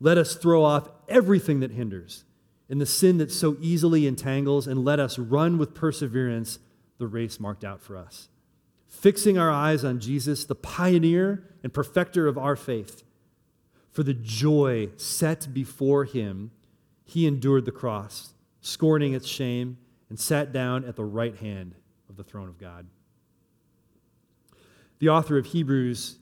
let 0.00 0.18
us 0.18 0.34
throw 0.34 0.62
off 0.62 0.88
everything 1.08 1.60
that 1.60 1.72
hinders 1.72 2.24
and 2.68 2.80
the 2.80 2.86
sin 2.86 3.18
that 3.18 3.32
so 3.32 3.56
easily 3.60 4.06
entangles, 4.06 4.66
and 4.66 4.84
let 4.84 5.00
us 5.00 5.18
run 5.18 5.56
with 5.56 5.74
perseverance 5.74 6.58
the 6.98 7.06
race 7.06 7.40
marked 7.40 7.64
out 7.64 7.80
for 7.80 7.96
us. 7.96 8.28
Fixing 8.88 9.38
our 9.38 9.50
eyes 9.50 9.84
on 9.84 10.00
Jesus, 10.00 10.44
the 10.44 10.54
pioneer 10.54 11.44
and 11.62 11.72
perfecter 11.72 12.26
of 12.26 12.36
our 12.36 12.56
faith. 12.56 13.04
For 13.90 14.02
the 14.02 14.14
joy 14.14 14.90
set 14.96 15.52
before 15.52 16.04
him, 16.04 16.50
he 17.04 17.26
endured 17.26 17.64
the 17.64 17.72
cross, 17.72 18.34
scorning 18.60 19.14
its 19.14 19.26
shame, 19.26 19.78
and 20.08 20.18
sat 20.18 20.52
down 20.52 20.84
at 20.84 20.96
the 20.96 21.04
right 21.04 21.36
hand 21.36 21.74
of 22.08 22.16
the 22.16 22.24
throne 22.24 22.48
of 22.48 22.58
God. 22.58 22.86
The 24.98 25.08
author 25.08 25.38
of 25.38 25.46
Hebrews 25.46 26.18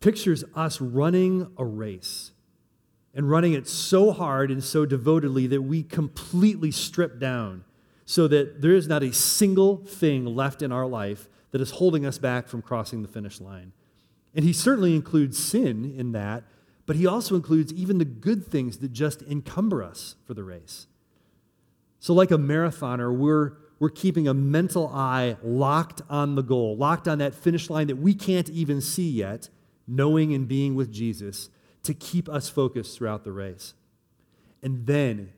pictures 0.00 0.44
us 0.54 0.80
running 0.80 1.52
a 1.56 1.64
race 1.64 2.32
and 3.14 3.30
running 3.30 3.52
it 3.52 3.68
so 3.68 4.12
hard 4.12 4.50
and 4.50 4.64
so 4.64 4.86
devotedly 4.86 5.46
that 5.46 5.62
we 5.62 5.82
completely 5.82 6.70
strip 6.70 7.20
down 7.20 7.64
so 8.04 8.26
that 8.28 8.60
there 8.60 8.74
is 8.74 8.88
not 8.88 9.02
a 9.02 9.12
single 9.12 9.76
thing 9.76 10.24
left 10.24 10.62
in 10.62 10.72
our 10.72 10.86
life 10.86 11.28
that 11.52 11.60
is 11.60 11.72
holding 11.72 12.04
us 12.04 12.18
back 12.18 12.48
from 12.48 12.60
crossing 12.60 13.02
the 13.02 13.08
finish 13.08 13.40
line. 13.40 13.72
And 14.34 14.44
he 14.44 14.52
certainly 14.52 14.96
includes 14.96 15.38
sin 15.38 15.94
in 15.96 16.12
that, 16.12 16.44
but 16.86 16.96
he 16.96 17.06
also 17.06 17.36
includes 17.36 17.72
even 17.72 17.98
the 17.98 18.04
good 18.04 18.46
things 18.46 18.78
that 18.78 18.92
just 18.92 19.22
encumber 19.22 19.82
us 19.82 20.16
for 20.26 20.34
the 20.34 20.42
race. 20.42 20.86
So, 22.00 22.12
like 22.12 22.32
a 22.32 22.38
marathoner, 22.38 23.16
we're, 23.16 23.52
we're 23.78 23.90
keeping 23.90 24.26
a 24.26 24.34
mental 24.34 24.88
eye 24.88 25.36
locked 25.42 26.02
on 26.10 26.34
the 26.34 26.42
goal, 26.42 26.76
locked 26.76 27.06
on 27.06 27.18
that 27.18 27.34
finish 27.34 27.70
line 27.70 27.86
that 27.86 27.96
we 27.96 28.14
can't 28.14 28.48
even 28.48 28.80
see 28.80 29.08
yet, 29.08 29.48
knowing 29.86 30.34
and 30.34 30.48
being 30.48 30.74
with 30.74 30.90
Jesus 30.90 31.50
to 31.84 31.94
keep 31.94 32.28
us 32.28 32.48
focused 32.48 32.96
throughout 32.96 33.24
the 33.24 33.32
race. 33.32 33.74
And 34.62 34.86
then, 34.86 35.32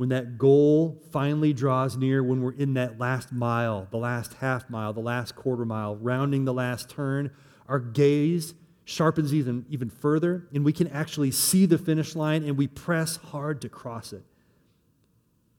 when 0.00 0.08
that 0.08 0.38
goal 0.38 0.98
finally 1.12 1.52
draws 1.52 1.94
near, 1.94 2.24
when 2.24 2.40
we're 2.40 2.52
in 2.52 2.72
that 2.72 2.98
last 2.98 3.32
mile, 3.32 3.86
the 3.90 3.98
last 3.98 4.32
half 4.32 4.70
mile, 4.70 4.94
the 4.94 4.98
last 4.98 5.36
quarter 5.36 5.66
mile, 5.66 5.94
rounding 5.96 6.46
the 6.46 6.54
last 6.54 6.88
turn, 6.88 7.30
our 7.68 7.78
gaze 7.78 8.54
sharpens 8.86 9.34
even, 9.34 9.66
even 9.68 9.90
further, 9.90 10.48
and 10.54 10.64
we 10.64 10.72
can 10.72 10.86
actually 10.88 11.30
see 11.30 11.66
the 11.66 11.76
finish 11.76 12.16
line 12.16 12.44
and 12.44 12.56
we 12.56 12.66
press 12.66 13.16
hard 13.16 13.60
to 13.60 13.68
cross 13.68 14.14
it. 14.14 14.22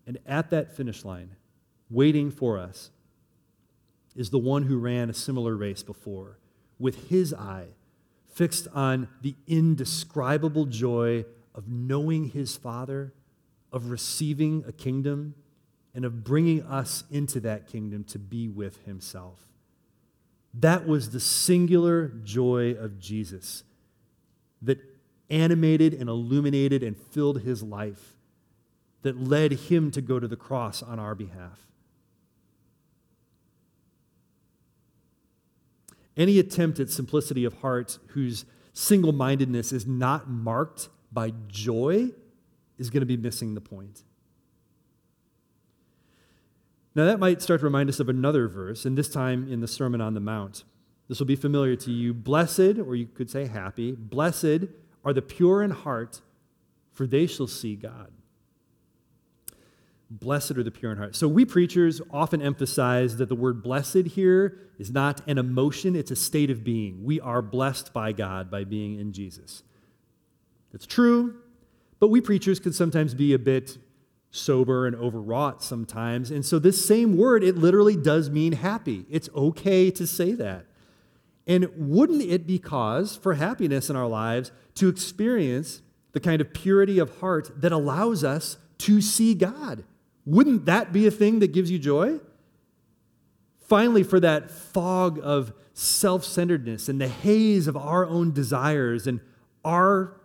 And 0.08 0.18
at 0.26 0.50
that 0.50 0.76
finish 0.76 1.06
line, 1.06 1.36
waiting 1.92 2.32
for 2.32 2.58
us, 2.58 2.90
is 4.16 4.32
the 4.32 4.40
one 4.40 4.64
who 4.64 4.80
ran 4.80 5.12
a 5.12 5.14
similar 5.14 5.56
race 5.56 5.84
before, 5.84 6.40
with 6.80 7.10
his 7.10 7.32
eye 7.32 7.68
fixed 8.26 8.68
on 8.74 9.08
the 9.22 9.36
indescribable 9.46 10.66
joy 10.66 11.26
of 11.54 11.68
knowing 11.68 12.30
his 12.30 12.58
Father, 12.58 13.14
of 13.72 13.90
receiving 13.90 14.64
a 14.68 14.72
kingdom, 14.72 15.36
and 15.94 16.06
of 16.06 16.24
bringing 16.24 16.62
us 16.64 17.04
into 17.12 17.40
that 17.42 17.68
kingdom 17.68 18.04
to 18.06 18.18
be 18.20 18.48
with 18.48 18.84
himself. 18.86 19.40
That 20.54 20.88
was 20.88 21.12
the 21.12 21.20
singular 21.20 22.08
joy 22.24 22.72
of 22.72 23.00
Jesus 23.00 23.64
that 24.62 24.80
animated 25.30 25.94
and 25.94 26.10
illuminated 26.10 26.84
and 26.84 26.96
filled 26.98 27.42
his 27.42 27.64
life, 27.64 28.16
that 29.02 29.20
led 29.20 29.52
him 29.54 29.92
to 29.92 30.02
go 30.02 30.20
to 30.20 30.28
the 30.28 30.36
cross 30.36 30.84
on 30.84 31.00
our 31.00 31.16
behalf. 31.16 31.60
Any 36.16 36.38
attempt 36.40 36.80
at 36.80 36.90
simplicity 36.90 37.46
of 37.46 37.60
heart 37.62 37.98
whose 38.10 38.46
single 38.74 39.14
mindedness 39.14 39.72
is 39.72 39.88
not 39.88 40.30
marked 40.30 40.90
by 41.12 41.34
joy 41.48 42.12
is 42.82 42.90
going 42.90 43.02
to 43.02 43.06
be 43.06 43.16
missing 43.16 43.54
the 43.54 43.62
point. 43.62 44.04
Now, 46.94 47.06
that 47.06 47.20
might 47.20 47.42
start 47.42 47.62
to 47.62 47.66
remind 47.66 47.88
us 47.88 48.02
of 48.02 48.10
another 48.10 48.50
verse, 48.50 48.84
and 48.84 48.98
this 48.98 49.08
time 49.08 49.50
in 49.50 49.62
the 49.62 49.68
Sermon 49.68 50.02
on 50.02 50.14
the 50.14 50.20
Mount. 50.20 50.66
This 51.08 51.20
will 51.20 51.28
be 51.28 51.38
familiar 51.38 51.76
to 51.78 51.92
you. 51.92 52.14
Blessed, 52.14 52.80
or 52.80 52.96
you 52.96 53.06
could 53.06 53.30
say 53.30 53.46
happy, 53.46 53.94
blessed 53.94 54.66
are 55.06 55.14
the 55.14 55.22
pure 55.22 55.62
in 55.62 55.72
heart, 55.72 56.22
for 56.92 57.08
they 57.08 57.28
shall 57.28 57.48
see 57.48 57.76
God. 57.76 58.12
Blessed 60.10 60.52
are 60.52 60.64
the 60.64 60.72
pure 60.72 60.92
in 60.92 60.98
heart. 60.98 61.16
So, 61.16 61.30
we 61.30 61.46
preachers 61.46 62.02
often 62.12 62.42
emphasize 62.42 63.16
that 63.18 63.30
the 63.30 63.36
word 63.36 63.64
blessed 63.64 64.08
here 64.08 64.58
is 64.78 64.92
not 64.92 65.22
an 65.28 65.38
emotion, 65.38 65.96
it's 65.96 66.12
a 66.12 66.16
state 66.16 66.50
of 66.50 66.64
being. 66.64 67.06
We 67.06 67.22
are 67.22 67.42
blessed 67.42 67.94
by 67.94 68.12
God 68.12 68.52
by 68.52 68.66
being 68.66 69.00
in 69.00 69.14
Jesus. 69.14 69.64
That's 70.74 70.86
true, 70.86 71.36
but 72.02 72.08
we 72.08 72.20
preachers 72.20 72.60
can 72.60 72.74
sometimes 72.74 73.14
be 73.14 73.32
a 73.32 73.40
bit 73.40 73.78
sober 74.32 74.88
and 74.88 74.96
overwrought 74.96 75.62
sometimes. 75.62 76.32
And 76.32 76.44
so 76.44 76.58
this 76.58 76.84
same 76.84 77.16
word, 77.16 77.44
it 77.44 77.56
literally 77.56 77.96
does 77.96 78.30
mean 78.30 78.54
happy. 78.54 79.06
It's 79.08 79.30
okay 79.36 79.92
to 79.92 80.08
say 80.08 80.32
that. 80.34 80.66
And 81.46 81.70
wouldn't 81.76 82.24
it 82.24 82.48
be 82.48 82.58
cause 82.58 83.16
for 83.16 83.36
happiness 83.36 83.90
in 83.90 83.96
our 83.96 84.08
lives 84.08 84.52
to 84.76 84.90
experience 84.90 85.84
the 86.14 86.20
kind 86.20 86.42
of 86.42 86.54
purity 86.54 86.98
of 86.98 87.20
heart 87.20 87.52
that 87.62 87.72
allows 87.72 88.24
us 88.24 88.58
to 88.80 89.00
see 89.00 89.36
God? 89.36 89.84
Wouldn't 90.26 90.66
that 90.66 90.92
be 90.92 91.06
a 91.06 91.12
thing 91.12 91.38
that 91.40 91.54
gives 91.54 91.70
you 91.70 91.78
joy? 91.78 92.20
Finally, 93.68 94.04
for 94.04 94.20
that 94.20 94.50
fog 94.50 95.20
of 95.22 95.54
self 95.74 96.26
centeredness 96.26 96.90
and 96.90 97.00
the 97.00 97.08
haze 97.08 97.68
of 97.68 97.78
our 97.78 98.08
own 98.08 98.32
desires 98.32 99.06
and 99.06 99.20
our 99.64 100.20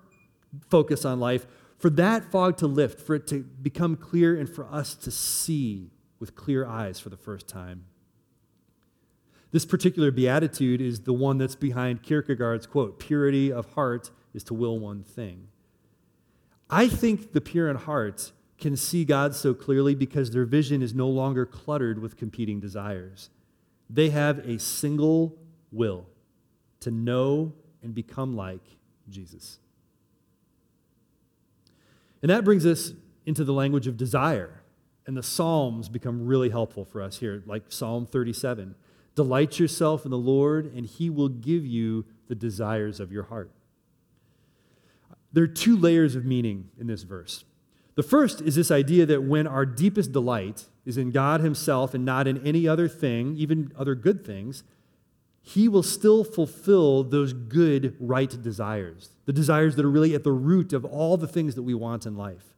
focus 0.70 1.04
on 1.04 1.20
life, 1.20 1.46
for 1.78 1.90
that 1.90 2.30
fog 2.30 2.56
to 2.58 2.66
lift, 2.66 3.00
for 3.00 3.14
it 3.14 3.26
to 3.28 3.42
become 3.42 3.96
clear, 3.96 4.38
and 4.38 4.48
for 4.48 4.66
us 4.72 4.94
to 4.94 5.10
see 5.10 5.90
with 6.18 6.34
clear 6.34 6.66
eyes 6.66 6.98
for 6.98 7.10
the 7.10 7.16
first 7.16 7.48
time. 7.48 7.84
This 9.52 9.64
particular 9.64 10.10
beatitude 10.10 10.80
is 10.80 11.00
the 11.00 11.12
one 11.12 11.38
that's 11.38 11.54
behind 11.54 12.02
Kierkegaard's 12.02 12.66
quote 12.66 12.98
purity 12.98 13.52
of 13.52 13.72
heart 13.74 14.10
is 14.34 14.42
to 14.44 14.54
will 14.54 14.78
one 14.78 15.02
thing. 15.02 15.48
I 16.68 16.88
think 16.88 17.32
the 17.32 17.40
pure 17.40 17.70
in 17.70 17.76
heart 17.76 18.32
can 18.58 18.76
see 18.76 19.04
God 19.04 19.34
so 19.34 19.54
clearly 19.54 19.94
because 19.94 20.30
their 20.30 20.44
vision 20.44 20.82
is 20.82 20.94
no 20.94 21.08
longer 21.08 21.46
cluttered 21.46 22.00
with 22.00 22.16
competing 22.16 22.58
desires. 22.58 23.30
They 23.88 24.10
have 24.10 24.38
a 24.38 24.58
single 24.58 25.38
will 25.70 26.06
to 26.80 26.90
know 26.90 27.52
and 27.82 27.94
become 27.94 28.34
like 28.34 28.64
Jesus. 29.08 29.58
And 32.26 32.30
that 32.32 32.42
brings 32.42 32.66
us 32.66 32.92
into 33.24 33.44
the 33.44 33.52
language 33.52 33.86
of 33.86 33.96
desire. 33.96 34.60
And 35.06 35.16
the 35.16 35.22
Psalms 35.22 35.88
become 35.88 36.26
really 36.26 36.50
helpful 36.50 36.84
for 36.84 37.00
us 37.00 37.18
here, 37.18 37.44
like 37.46 37.66
Psalm 37.68 38.04
37. 38.04 38.74
Delight 39.14 39.60
yourself 39.60 40.04
in 40.04 40.10
the 40.10 40.18
Lord, 40.18 40.74
and 40.74 40.86
he 40.86 41.08
will 41.08 41.28
give 41.28 41.64
you 41.64 42.04
the 42.26 42.34
desires 42.34 42.98
of 42.98 43.12
your 43.12 43.22
heart. 43.22 43.52
There 45.32 45.44
are 45.44 45.46
two 45.46 45.76
layers 45.76 46.16
of 46.16 46.24
meaning 46.24 46.68
in 46.76 46.88
this 46.88 47.04
verse. 47.04 47.44
The 47.94 48.02
first 48.02 48.40
is 48.40 48.56
this 48.56 48.72
idea 48.72 49.06
that 49.06 49.22
when 49.22 49.46
our 49.46 49.64
deepest 49.64 50.10
delight 50.10 50.64
is 50.84 50.98
in 50.98 51.12
God 51.12 51.42
Himself 51.42 51.94
and 51.94 52.04
not 52.04 52.26
in 52.26 52.44
any 52.44 52.66
other 52.66 52.88
thing, 52.88 53.36
even 53.36 53.70
other 53.78 53.94
good 53.94 54.26
things, 54.26 54.64
He 55.48 55.68
will 55.68 55.84
still 55.84 56.24
fulfill 56.24 57.04
those 57.04 57.32
good, 57.32 57.94
right 58.00 58.42
desires, 58.42 59.10
the 59.26 59.32
desires 59.32 59.76
that 59.76 59.84
are 59.84 59.90
really 59.90 60.12
at 60.12 60.24
the 60.24 60.32
root 60.32 60.72
of 60.72 60.84
all 60.84 61.16
the 61.16 61.28
things 61.28 61.54
that 61.54 61.62
we 61.62 61.72
want 61.72 62.04
in 62.04 62.16
life. 62.16 62.52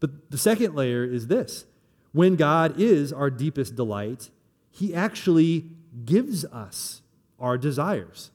But 0.00 0.30
the 0.30 0.38
second 0.38 0.74
layer 0.74 1.04
is 1.04 1.26
this 1.26 1.66
when 2.12 2.36
God 2.36 2.80
is 2.80 3.12
our 3.12 3.28
deepest 3.28 3.76
delight, 3.76 4.30
He 4.70 4.94
actually 4.94 5.66
gives 6.06 6.46
us 6.46 7.02
our 7.38 7.58
desires, 7.58 8.30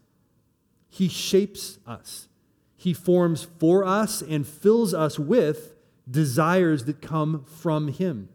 He 0.87 1.07
shapes 1.07 1.79
us, 1.87 2.27
He 2.77 2.93
forms 2.93 3.47
for 3.59 3.83
us 3.83 4.21
and 4.21 4.45
fills 4.45 4.93
us 4.93 5.17
with 5.17 5.73
desires 6.09 6.85
that 6.85 7.01
come 7.01 7.43
from 7.45 7.87
Him. 7.87 8.29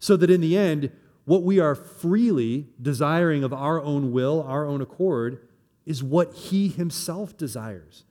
So 0.00 0.16
that 0.16 0.28
in 0.28 0.40
the 0.40 0.58
end, 0.58 0.90
what 1.24 1.42
we 1.42 1.60
are 1.60 1.74
freely 1.74 2.68
desiring 2.80 3.44
of 3.44 3.52
our 3.52 3.80
own 3.80 4.12
will, 4.12 4.42
our 4.42 4.66
own 4.66 4.80
accord, 4.80 5.46
is 5.86 6.02
what 6.02 6.34
He 6.34 6.68
Himself 6.68 7.36
desires. 7.36 8.04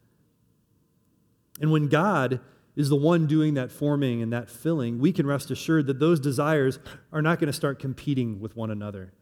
And 1.60 1.72
when 1.72 1.88
God 1.88 2.40
is 2.76 2.90
the 2.90 2.96
one 2.96 3.28
doing 3.28 3.54
that 3.56 3.72
forming 3.72 4.22
and 4.22 4.32
that 4.32 4.50
filling, 4.50 5.00
we 5.00 5.12
can 5.12 5.28
rest 5.28 5.52
assured 5.52 5.88
that 5.88 6.00
those 6.00 6.20
desires 6.20 6.80
are 7.12 7.22
not 7.22 7.40
going 7.40 7.48
to 7.48 7.54
start 7.54 7.80
competing 7.80 8.40
with 8.40 8.56
one 8.56 8.72
another. 8.72 9.14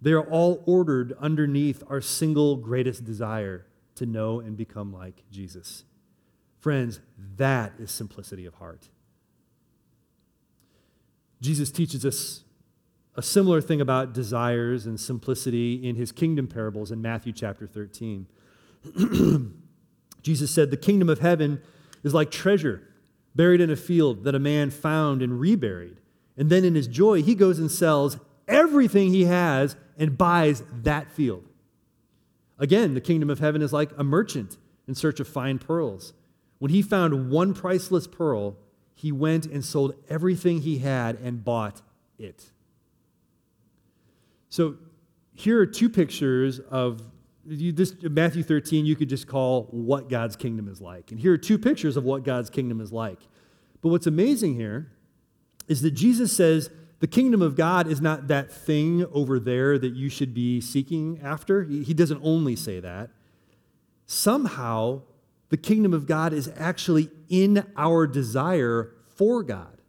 They 0.00 0.12
are 0.12 0.22
all 0.22 0.62
ordered 0.64 1.12
underneath 1.18 1.82
our 1.88 2.00
single 2.00 2.56
greatest 2.56 3.04
desire 3.04 3.66
to 3.96 4.06
know 4.06 4.38
and 4.38 4.56
become 4.56 4.92
like 4.92 5.24
Jesus. 5.30 5.84
Friends, 6.60 7.00
that 7.36 7.72
is 7.78 7.90
simplicity 7.90 8.46
of 8.46 8.54
heart. 8.54 8.88
Jesus 11.40 11.70
teaches 11.70 12.04
us 12.04 12.44
a 13.18 13.22
similar 13.22 13.60
thing 13.60 13.80
about 13.80 14.12
desires 14.12 14.86
and 14.86 14.98
simplicity 14.98 15.74
in 15.84 15.96
his 15.96 16.12
kingdom 16.12 16.46
parables 16.46 16.92
in 16.92 17.02
Matthew 17.02 17.32
chapter 17.32 17.66
13. 17.66 18.28
Jesus 20.22 20.52
said, 20.52 20.70
The 20.70 20.76
kingdom 20.76 21.08
of 21.08 21.18
heaven 21.18 21.60
is 22.04 22.14
like 22.14 22.30
treasure 22.30 22.80
buried 23.34 23.60
in 23.60 23.70
a 23.70 23.76
field 23.76 24.22
that 24.22 24.36
a 24.36 24.38
man 24.38 24.70
found 24.70 25.20
and 25.20 25.40
reburied. 25.40 25.96
And 26.36 26.48
then 26.48 26.64
in 26.64 26.76
his 26.76 26.86
joy, 26.86 27.24
he 27.24 27.34
goes 27.34 27.58
and 27.58 27.68
sells 27.68 28.18
everything 28.46 29.10
he 29.10 29.24
has 29.24 29.74
and 29.98 30.16
buys 30.16 30.62
that 30.84 31.10
field. 31.10 31.42
Again, 32.56 32.94
the 32.94 33.00
kingdom 33.00 33.30
of 33.30 33.40
heaven 33.40 33.62
is 33.62 33.72
like 33.72 33.90
a 33.98 34.04
merchant 34.04 34.58
in 34.86 34.94
search 34.94 35.18
of 35.18 35.26
fine 35.26 35.58
pearls. 35.58 36.12
When 36.60 36.70
he 36.70 36.82
found 36.82 37.32
one 37.32 37.52
priceless 37.52 38.06
pearl, 38.06 38.58
he 38.94 39.10
went 39.10 39.44
and 39.44 39.64
sold 39.64 39.96
everything 40.08 40.60
he 40.60 40.78
had 40.78 41.16
and 41.16 41.44
bought 41.44 41.82
it. 42.16 42.52
So 44.48 44.76
here 45.34 45.60
are 45.60 45.66
two 45.66 45.88
pictures 45.88 46.58
of 46.58 47.02
this 47.44 47.94
Matthew 48.02 48.42
13, 48.42 48.84
you 48.84 48.94
could 48.94 49.08
just 49.08 49.26
call 49.26 49.68
what 49.70 50.10
God's 50.10 50.36
kingdom 50.36 50.68
is 50.68 50.80
like. 50.80 51.10
And 51.10 51.18
here 51.18 51.32
are 51.32 51.38
two 51.38 51.58
pictures 51.58 51.96
of 51.96 52.04
what 52.04 52.22
God's 52.22 52.50
kingdom 52.50 52.80
is 52.80 52.92
like. 52.92 53.20
But 53.80 53.88
what's 53.88 54.06
amazing 54.06 54.54
here 54.54 54.92
is 55.66 55.80
that 55.82 55.92
Jesus 55.92 56.36
says 56.36 56.68
the 57.00 57.06
kingdom 57.06 57.40
of 57.40 57.56
God 57.56 57.86
is 57.86 58.00
not 58.00 58.28
that 58.28 58.52
thing 58.52 59.06
over 59.12 59.38
there 59.38 59.78
that 59.78 59.94
you 59.94 60.08
should 60.08 60.34
be 60.34 60.60
seeking 60.60 61.20
after. 61.22 61.64
He 61.64 61.94
doesn't 61.94 62.20
only 62.22 62.56
say 62.56 62.80
that. 62.80 63.10
Somehow, 64.04 65.02
the 65.48 65.56
kingdom 65.56 65.94
of 65.94 66.06
God 66.06 66.32
is 66.32 66.50
actually 66.56 67.08
in 67.28 67.64
our 67.76 68.06
desire 68.06 68.94
for 69.16 69.42
God. 69.42 69.80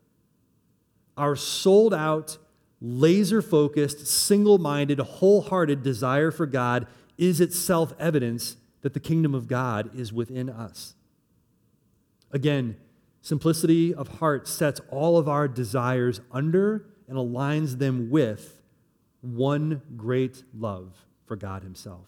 Our 1.18 1.36
sold 1.36 1.94
out, 1.94 2.38
laser 2.82 3.42
focused, 3.42 4.08
single 4.08 4.58
minded, 4.58 5.00
wholehearted 5.00 5.84
desire 5.84 6.32
for 6.32 6.46
God 6.46 6.88
is 7.18 7.42
itself 7.42 7.94
evidence 8.00 8.58
that 8.82 8.94
the 8.94 9.00
kingdom 9.00 9.36
of 9.36 9.48
God 9.48 9.90
is 9.98 10.14
within 10.14 10.50
us. 10.50 10.96
Again, 12.32 12.78
simplicity 13.22 13.94
of 13.94 14.20
heart 14.20 14.48
sets 14.48 14.80
all 14.90 15.18
of 15.18 15.28
our 15.28 15.48
desires 15.48 16.22
under 16.32 16.86
and 17.08 17.18
aligns 17.18 17.80
them 17.80 18.10
with 18.10 18.62
one 19.22 19.82
great 19.98 20.44
love 20.58 21.06
for 21.26 21.36
God 21.36 21.64
Himself. 21.64 22.06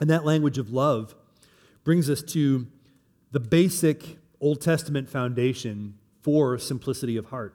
And 0.00 0.08
that 0.10 0.24
language 0.24 0.58
of 0.58 0.70
love 0.70 1.16
brings 1.82 2.08
us 2.08 2.22
to 2.22 2.68
the 3.32 3.40
basic 3.40 4.18
Old 4.40 4.60
Testament 4.60 5.08
foundation 5.08 5.97
for 6.28 6.58
simplicity 6.58 7.16
of 7.16 7.24
heart. 7.24 7.54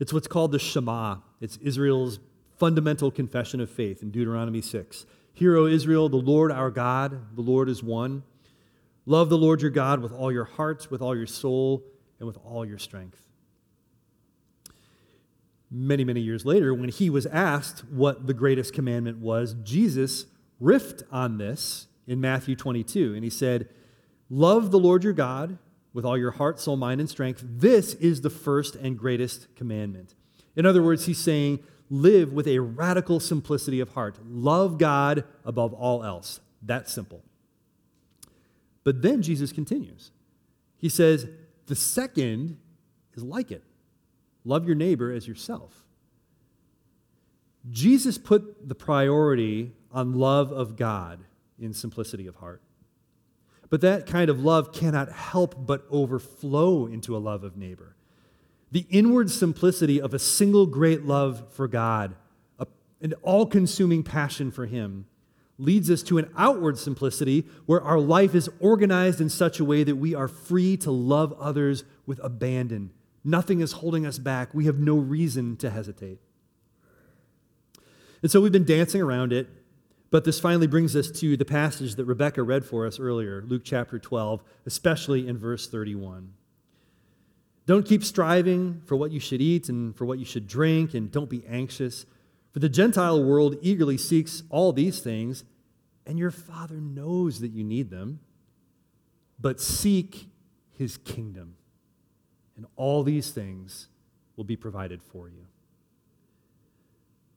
It's 0.00 0.14
what's 0.14 0.26
called 0.26 0.50
the 0.50 0.58
Shema. 0.58 1.16
It's 1.42 1.58
Israel's 1.58 2.20
fundamental 2.56 3.10
confession 3.10 3.60
of 3.60 3.68
faith 3.68 4.02
in 4.02 4.10
Deuteronomy 4.10 4.62
6. 4.62 5.04
Hear, 5.34 5.58
O 5.58 5.66
Israel, 5.66 6.08
the 6.08 6.16
Lord 6.16 6.50
our 6.50 6.70
God, 6.70 7.36
the 7.36 7.42
Lord 7.42 7.68
is 7.68 7.82
one. 7.82 8.22
Love 9.04 9.28
the 9.28 9.36
Lord 9.36 9.60
your 9.60 9.70
God 9.70 10.00
with 10.00 10.10
all 10.10 10.32
your 10.32 10.46
heart, 10.46 10.90
with 10.90 11.02
all 11.02 11.14
your 11.14 11.26
soul, 11.26 11.84
and 12.18 12.26
with 12.26 12.38
all 12.46 12.64
your 12.64 12.78
strength. 12.78 13.28
Many, 15.70 16.02
many 16.02 16.22
years 16.22 16.46
later, 16.46 16.72
when 16.72 16.88
he 16.88 17.10
was 17.10 17.26
asked 17.26 17.80
what 17.90 18.26
the 18.26 18.32
greatest 18.32 18.72
commandment 18.72 19.18
was, 19.18 19.54
Jesus 19.64 20.24
riffed 20.62 21.02
on 21.12 21.36
this 21.36 21.88
in 22.06 22.22
Matthew 22.22 22.56
22. 22.56 23.12
And 23.14 23.22
he 23.22 23.28
said, 23.28 23.68
Love 24.30 24.70
the 24.70 24.78
Lord 24.78 25.04
your 25.04 25.12
God 25.12 25.58
with 25.92 26.04
all 26.04 26.16
your 26.16 26.32
heart, 26.32 26.60
soul, 26.60 26.76
mind, 26.76 27.00
and 27.00 27.08
strength. 27.08 27.42
This 27.44 27.94
is 27.94 28.20
the 28.20 28.30
first 28.30 28.74
and 28.76 28.98
greatest 28.98 29.54
commandment. 29.56 30.14
In 30.54 30.66
other 30.66 30.82
words, 30.82 31.06
he's 31.06 31.18
saying, 31.18 31.60
live 31.90 32.32
with 32.32 32.46
a 32.46 32.58
radical 32.58 33.20
simplicity 33.20 33.80
of 33.80 33.90
heart. 33.90 34.18
Love 34.26 34.78
God 34.78 35.24
above 35.44 35.72
all 35.72 36.04
else. 36.04 36.40
That 36.62 36.88
simple. 36.88 37.22
But 38.84 39.02
then 39.02 39.22
Jesus 39.22 39.52
continues. 39.52 40.10
He 40.76 40.88
says, 40.88 41.26
the 41.66 41.74
second 41.74 42.58
is 43.14 43.22
like 43.22 43.50
it 43.50 43.64
love 44.44 44.66
your 44.66 44.76
neighbor 44.76 45.12
as 45.12 45.28
yourself. 45.28 45.84
Jesus 47.70 48.16
put 48.16 48.66
the 48.66 48.74
priority 48.74 49.72
on 49.92 50.14
love 50.14 50.50
of 50.52 50.76
God 50.76 51.20
in 51.58 51.74
simplicity 51.74 52.26
of 52.26 52.36
heart. 52.36 52.62
But 53.70 53.82
that 53.82 54.06
kind 54.06 54.30
of 54.30 54.42
love 54.42 54.72
cannot 54.72 55.12
help 55.12 55.66
but 55.66 55.84
overflow 55.90 56.86
into 56.86 57.16
a 57.16 57.18
love 57.18 57.44
of 57.44 57.56
neighbor 57.56 57.94
the 58.70 58.86
inward 58.90 59.30
simplicity 59.30 60.00
of 60.00 60.12
a 60.12 60.18
single 60.18 60.66
great 60.66 61.04
love 61.04 61.44
for 61.52 61.68
God, 61.68 62.14
a, 62.58 62.66
an 63.00 63.14
all 63.22 63.46
consuming 63.46 64.02
passion 64.02 64.50
for 64.50 64.66
Him, 64.66 65.06
leads 65.58 65.90
us 65.90 66.02
to 66.04 66.18
an 66.18 66.30
outward 66.36 66.78
simplicity 66.78 67.46
where 67.66 67.80
our 67.80 67.98
life 67.98 68.34
is 68.34 68.48
organized 68.60 69.20
in 69.20 69.28
such 69.28 69.58
a 69.58 69.64
way 69.64 69.82
that 69.84 69.96
we 69.96 70.14
are 70.14 70.28
free 70.28 70.76
to 70.76 70.90
love 70.90 71.32
others 71.40 71.84
with 72.06 72.20
abandon. 72.22 72.90
Nothing 73.24 73.60
is 73.60 73.72
holding 73.72 74.06
us 74.06 74.18
back. 74.18 74.54
We 74.54 74.66
have 74.66 74.78
no 74.78 74.96
reason 74.96 75.56
to 75.56 75.70
hesitate. 75.70 76.20
And 78.22 78.30
so 78.30 78.40
we've 78.40 78.52
been 78.52 78.64
dancing 78.64 79.00
around 79.00 79.32
it, 79.32 79.48
but 80.10 80.24
this 80.24 80.40
finally 80.40 80.66
brings 80.66 80.96
us 80.96 81.10
to 81.20 81.36
the 81.36 81.44
passage 81.44 81.96
that 81.96 82.04
Rebecca 82.04 82.42
read 82.42 82.64
for 82.64 82.86
us 82.86 82.98
earlier, 82.98 83.42
Luke 83.46 83.62
chapter 83.64 83.98
12, 83.98 84.42
especially 84.64 85.28
in 85.28 85.36
verse 85.36 85.68
31. 85.68 86.32
Don't 87.66 87.84
keep 87.84 88.02
striving 88.02 88.80
for 88.86 88.96
what 88.96 89.10
you 89.10 89.20
should 89.20 89.42
eat 89.42 89.68
and 89.68 89.94
for 89.94 90.06
what 90.06 90.18
you 90.18 90.24
should 90.24 90.46
drink, 90.46 90.94
and 90.94 91.12
don't 91.12 91.28
be 91.28 91.44
anxious. 91.46 92.06
For 92.52 92.60
the 92.60 92.68
Gentile 92.70 93.22
world 93.22 93.56
eagerly 93.60 93.98
seeks 93.98 94.42
all 94.48 94.72
these 94.72 95.00
things, 95.00 95.44
and 96.06 96.18
your 96.18 96.30
Father 96.30 96.76
knows 96.76 97.40
that 97.40 97.50
you 97.50 97.62
need 97.62 97.90
them. 97.90 98.20
But 99.38 99.60
seek 99.60 100.30
his 100.78 100.96
kingdom, 100.96 101.56
and 102.56 102.64
all 102.76 103.02
these 103.02 103.30
things 103.32 103.88
will 104.36 104.44
be 104.44 104.56
provided 104.56 105.02
for 105.02 105.28
you. 105.28 105.47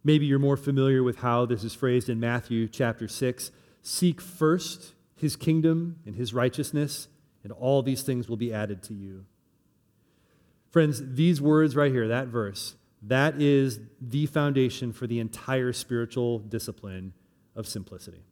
Maybe 0.03 0.25
you're 0.25 0.39
more 0.39 0.57
familiar 0.57 1.03
with 1.03 1.17
how 1.19 1.45
this 1.45 1.63
is 1.63 1.73
phrased 1.75 2.09
in 2.09 2.19
Matthew 2.19 2.67
chapter 2.67 3.07
6. 3.07 3.51
Seek 3.83 4.19
first 4.19 4.93
his 5.15 5.35
kingdom 5.35 5.97
and 6.05 6.15
his 6.15 6.33
righteousness, 6.33 7.07
and 7.43 7.51
all 7.53 7.83
these 7.83 8.01
things 8.01 8.27
will 8.27 8.37
be 8.37 8.53
added 8.53 8.81
to 8.83 8.93
you. 8.93 9.25
Friends, 10.71 11.01
these 11.13 11.41
words 11.41 11.75
right 11.75 11.91
here, 11.91 12.07
that 12.07 12.27
verse, 12.27 12.75
that 13.03 13.39
is 13.41 13.79
the 13.99 14.25
foundation 14.25 14.93
for 14.93 15.05
the 15.05 15.19
entire 15.19 15.73
spiritual 15.73 16.39
discipline 16.39 17.13
of 17.55 17.67
simplicity. 17.67 18.23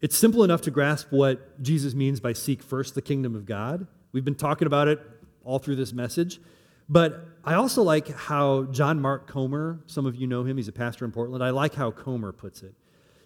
It's 0.00 0.16
simple 0.16 0.44
enough 0.44 0.60
to 0.62 0.70
grasp 0.70 1.08
what 1.10 1.62
Jesus 1.62 1.94
means 1.94 2.20
by 2.20 2.34
seek 2.34 2.62
first 2.62 2.94
the 2.94 3.02
kingdom 3.02 3.34
of 3.34 3.46
God. 3.46 3.86
We've 4.12 4.24
been 4.24 4.34
talking 4.34 4.66
about 4.66 4.86
it 4.86 5.00
all 5.44 5.58
through 5.58 5.76
this 5.76 5.92
message. 5.92 6.40
But 6.88 7.26
I 7.44 7.54
also 7.54 7.82
like 7.82 8.08
how 8.08 8.64
John 8.64 9.00
Mark 9.00 9.26
Comer, 9.26 9.80
some 9.86 10.06
of 10.06 10.16
you 10.16 10.26
know 10.26 10.44
him, 10.44 10.56
he's 10.56 10.68
a 10.68 10.72
pastor 10.72 11.04
in 11.04 11.12
Portland. 11.12 11.42
I 11.42 11.50
like 11.50 11.74
how 11.74 11.90
Comer 11.90 12.32
puts 12.32 12.62
it. 12.62 12.74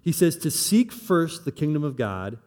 He 0.03 0.13
says, 0.13 0.37
To 0.39 0.51
seek 0.51 0.93
first 0.93 1.45
the 1.45 1.53
kingdom 1.53 1.85
of 1.85 1.97
God 1.97 2.39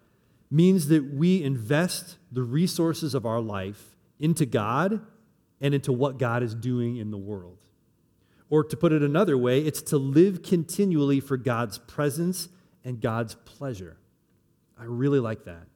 means 0.50 0.88
that 0.88 1.13
we 1.13 1.43
invest 1.43 2.17
the 2.32 2.43
resources 2.43 3.13
of 3.13 3.26
our 3.26 3.39
life 3.39 3.95
into 4.19 4.45
God 4.45 5.02
and 5.62 5.74
into 5.74 5.93
what 5.93 6.17
God 6.17 6.43
is 6.43 6.54
doing 6.54 6.97
in 6.97 7.12
the 7.12 7.17
world. 7.17 7.58
Or 8.50 8.63
to 8.65 8.76
put 8.76 8.91
it 8.91 9.02
another 9.02 9.38
way, 9.38 9.62
it's 9.62 9.82
to 9.84 9.97
live 9.97 10.43
continually 10.43 11.21
for 11.21 11.38
God's 11.38 11.78
presence 11.78 12.50
and 12.84 13.00
God's 13.00 13.36
pleasure. 13.36 13.97
I 14.78 14.84
really 14.84 15.19
like 15.19 15.45
that. 15.45 15.67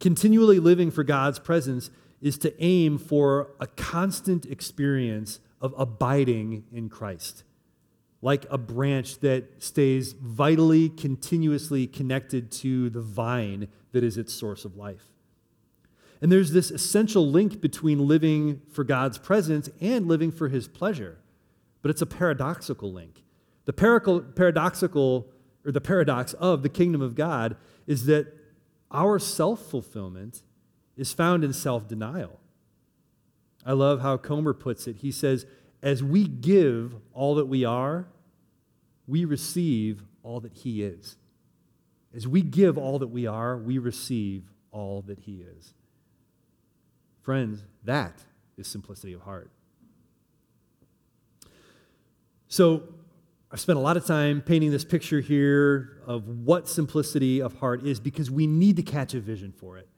Continually 0.00 0.60
living 0.60 0.90
for 0.90 1.04
God's 1.04 1.38
presence 1.38 1.90
is 2.24 2.38
to 2.38 2.64
aim 2.64 2.96
for 2.96 3.50
a 3.60 3.66
constant 3.66 4.46
experience 4.46 5.40
of 5.60 5.74
abiding 5.78 6.64
in 6.72 6.88
Christ. 6.88 7.44
like 8.22 8.46
a 8.50 8.56
branch 8.56 9.18
that 9.20 9.62
stays 9.62 10.14
vitally, 10.14 10.88
continuously 10.88 11.86
connected 11.86 12.50
to 12.50 12.88
the 12.88 13.02
vine 13.02 13.68
that 13.92 14.02
is 14.02 14.16
its 14.16 14.32
source 14.32 14.64
of 14.64 14.78
life. 14.78 15.12
And 16.22 16.32
there's 16.32 16.52
this 16.52 16.70
essential 16.70 17.30
link 17.30 17.60
between 17.60 18.08
living 18.08 18.62
for 18.72 18.82
God's 18.82 19.18
presence 19.18 19.68
and 19.78 20.08
living 20.08 20.32
for 20.32 20.48
his 20.48 20.66
pleasure. 20.66 21.18
But 21.82 21.90
it's 21.90 22.00
a 22.00 22.06
paradoxical 22.06 22.90
link. 22.90 23.22
The 23.66 23.74
paradoxical, 23.74 25.28
or 25.66 25.70
the 25.70 25.82
paradox 25.82 26.32
of 26.32 26.62
the 26.62 26.70
kingdom 26.70 27.02
of 27.02 27.14
God 27.14 27.58
is 27.86 28.06
that 28.06 28.32
our 28.90 29.18
self 29.18 29.60
fulfillment 29.66 30.42
is 30.96 31.12
found 31.12 31.44
in 31.44 31.52
self 31.52 31.88
denial. 31.88 32.40
I 33.66 33.72
love 33.72 34.00
how 34.00 34.16
Comer 34.16 34.52
puts 34.52 34.86
it. 34.86 34.96
He 34.96 35.10
says, 35.10 35.46
As 35.82 36.02
we 36.02 36.26
give 36.26 36.94
all 37.12 37.34
that 37.36 37.46
we 37.46 37.64
are, 37.64 38.06
we 39.06 39.24
receive 39.24 40.02
all 40.22 40.40
that 40.40 40.52
He 40.54 40.82
is. 40.82 41.16
As 42.14 42.28
we 42.28 42.42
give 42.42 42.78
all 42.78 42.98
that 42.98 43.08
we 43.08 43.26
are, 43.26 43.56
we 43.56 43.78
receive 43.78 44.44
all 44.70 45.02
that 45.02 45.20
He 45.20 45.44
is. 45.56 45.74
Friends, 47.22 47.64
that 47.84 48.22
is 48.56 48.68
simplicity 48.68 49.14
of 49.14 49.22
heart. 49.22 49.50
So, 52.48 52.82
I've 53.50 53.60
spent 53.60 53.78
a 53.78 53.82
lot 53.82 53.96
of 53.96 54.04
time 54.04 54.40
painting 54.40 54.72
this 54.72 54.84
picture 54.84 55.20
here 55.20 56.02
of 56.06 56.26
what 56.28 56.68
simplicity 56.68 57.40
of 57.40 57.54
heart 57.54 57.86
is 57.86 58.00
because 58.00 58.28
we 58.28 58.48
need 58.48 58.74
to 58.76 58.82
catch 58.82 59.14
a 59.14 59.20
vision 59.20 59.52
for 59.52 59.78
it. 59.78 59.88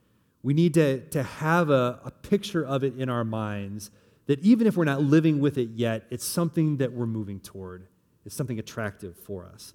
We 0.43 0.53
need 0.53 0.73
to, 0.75 1.01
to 1.09 1.23
have 1.23 1.69
a, 1.69 1.99
a 2.05 2.11
picture 2.11 2.63
of 2.65 2.83
it 2.83 2.97
in 2.97 3.09
our 3.09 3.23
minds 3.23 3.91
that 4.27 4.39
even 4.39 4.67
if 4.67 4.77
we're 4.77 4.85
not 4.85 5.01
living 5.01 5.39
with 5.39 5.57
it 5.57 5.69
yet, 5.69 6.05
it's 6.09 6.25
something 6.25 6.77
that 6.77 6.91
we're 6.91 7.07
moving 7.07 7.39
toward. 7.39 7.87
It's 8.25 8.35
something 8.35 8.59
attractive 8.59 9.17
for 9.17 9.45
us. 9.45 9.73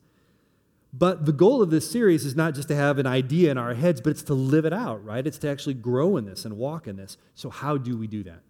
But 0.92 1.25
the 1.25 1.33
goal 1.33 1.62
of 1.62 1.70
this 1.70 1.90
series 1.90 2.27
is 2.27 2.37
not 2.37 2.55
just 2.55 2.68
to 2.68 2.77
have 2.77 2.98
an 2.98 3.07
idea 3.07 3.51
in 3.51 3.57
our 3.57 3.72
heads, 3.72 4.03
but 4.03 4.11
it's 4.11 4.22
to 4.25 4.35
live 4.35 4.66
it 4.66 4.75
out, 4.75 5.03
right? 5.05 5.27
It's 5.27 5.38
to 5.38 5.48
actually 5.48 5.75
grow 5.75 6.18
in 6.18 6.27
this 6.27 6.44
and 6.44 6.59
walk 6.59 6.87
in 6.87 6.96
this. 6.96 7.16
So, 7.35 7.48
how 7.48 7.79
do 7.79 7.96
we 7.96 8.07
do 8.07 8.22
that? 8.25 8.42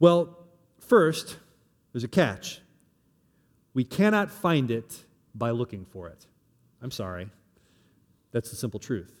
Well, 0.00 0.36
first, 0.80 1.38
there's 1.92 2.02
a 2.02 2.08
catch. 2.08 2.60
We 3.74 3.84
cannot 3.84 4.32
find 4.32 4.72
it 4.72 5.04
by 5.32 5.50
looking 5.50 5.84
for 5.84 6.08
it. 6.08 6.26
I'm 6.82 6.90
sorry. 6.90 7.30
That's 8.32 8.50
the 8.50 8.56
simple 8.56 8.80
truth. 8.80 9.19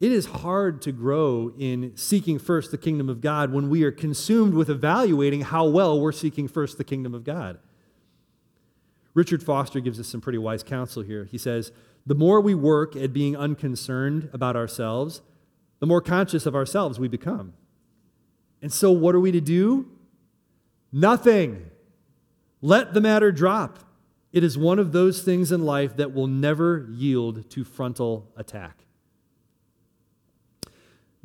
It 0.00 0.12
is 0.12 0.26
hard 0.26 0.80
to 0.82 0.92
grow 0.92 1.52
in 1.58 1.96
seeking 1.96 2.38
first 2.38 2.70
the 2.70 2.78
kingdom 2.78 3.08
of 3.08 3.20
God 3.20 3.52
when 3.52 3.68
we 3.68 3.82
are 3.82 3.90
consumed 3.90 4.54
with 4.54 4.70
evaluating 4.70 5.40
how 5.40 5.66
well 5.66 6.00
we're 6.00 6.12
seeking 6.12 6.46
first 6.46 6.78
the 6.78 6.84
kingdom 6.84 7.14
of 7.14 7.24
God. 7.24 7.58
Richard 9.12 9.42
Foster 9.42 9.80
gives 9.80 9.98
us 9.98 10.06
some 10.06 10.20
pretty 10.20 10.38
wise 10.38 10.62
counsel 10.62 11.02
here. 11.02 11.24
He 11.24 11.38
says, 11.38 11.72
The 12.06 12.14
more 12.14 12.40
we 12.40 12.54
work 12.54 12.94
at 12.94 13.12
being 13.12 13.36
unconcerned 13.36 14.30
about 14.32 14.54
ourselves, 14.54 15.22
the 15.80 15.86
more 15.86 16.00
conscious 16.00 16.46
of 16.46 16.54
ourselves 16.54 17.00
we 17.00 17.08
become. 17.08 17.54
And 18.62 18.72
so, 18.72 18.92
what 18.92 19.16
are 19.16 19.20
we 19.20 19.32
to 19.32 19.40
do? 19.40 19.90
Nothing. 20.92 21.70
Let 22.60 22.94
the 22.94 23.00
matter 23.00 23.32
drop. 23.32 23.80
It 24.32 24.44
is 24.44 24.56
one 24.56 24.78
of 24.78 24.92
those 24.92 25.22
things 25.22 25.50
in 25.50 25.64
life 25.64 25.96
that 25.96 26.12
will 26.12 26.26
never 26.28 26.88
yield 26.92 27.50
to 27.50 27.64
frontal 27.64 28.30
attack. 28.36 28.84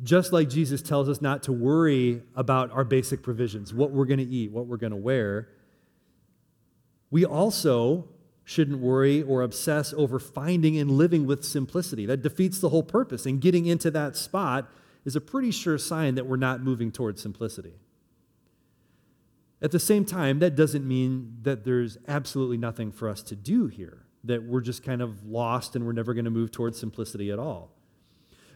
Just 0.02 0.32
like 0.32 0.48
Jesus 0.48 0.82
tells 0.82 1.08
us 1.08 1.22
not 1.22 1.44
to 1.44 1.52
worry 1.52 2.22
about 2.34 2.70
our 2.72 2.84
basic 2.84 3.22
provisions, 3.22 3.72
what 3.72 3.92
we're 3.92 4.06
going 4.06 4.18
to 4.18 4.24
eat, 4.24 4.50
what 4.50 4.66
we're 4.66 4.76
going 4.76 4.90
to 4.90 4.96
wear, 4.96 5.48
we 7.10 7.24
also 7.24 8.08
shouldn't 8.44 8.78
worry 8.78 9.22
or 9.22 9.42
obsess 9.42 9.94
over 9.96 10.18
finding 10.18 10.76
and 10.78 10.90
living 10.90 11.26
with 11.26 11.44
simplicity. 11.44 12.06
That 12.06 12.22
defeats 12.22 12.58
the 12.58 12.68
whole 12.68 12.82
purpose. 12.82 13.24
And 13.24 13.40
getting 13.40 13.66
into 13.66 13.90
that 13.92 14.16
spot 14.16 14.70
is 15.04 15.16
a 15.16 15.20
pretty 15.20 15.50
sure 15.50 15.78
sign 15.78 16.16
that 16.16 16.26
we're 16.26 16.36
not 16.36 16.62
moving 16.62 16.92
towards 16.92 17.22
simplicity. 17.22 17.74
At 19.62 19.70
the 19.70 19.78
same 19.78 20.04
time, 20.04 20.40
that 20.40 20.56
doesn't 20.56 20.86
mean 20.86 21.38
that 21.42 21.64
there's 21.64 21.96
absolutely 22.06 22.58
nothing 22.58 22.92
for 22.92 23.08
us 23.08 23.22
to 23.22 23.36
do 23.36 23.66
here, 23.66 24.04
that 24.24 24.42
we're 24.42 24.60
just 24.60 24.82
kind 24.82 25.00
of 25.00 25.24
lost 25.24 25.74
and 25.74 25.86
we're 25.86 25.92
never 25.92 26.12
going 26.12 26.26
to 26.26 26.30
move 26.30 26.50
towards 26.50 26.78
simplicity 26.78 27.30
at 27.30 27.38
all. 27.38 27.70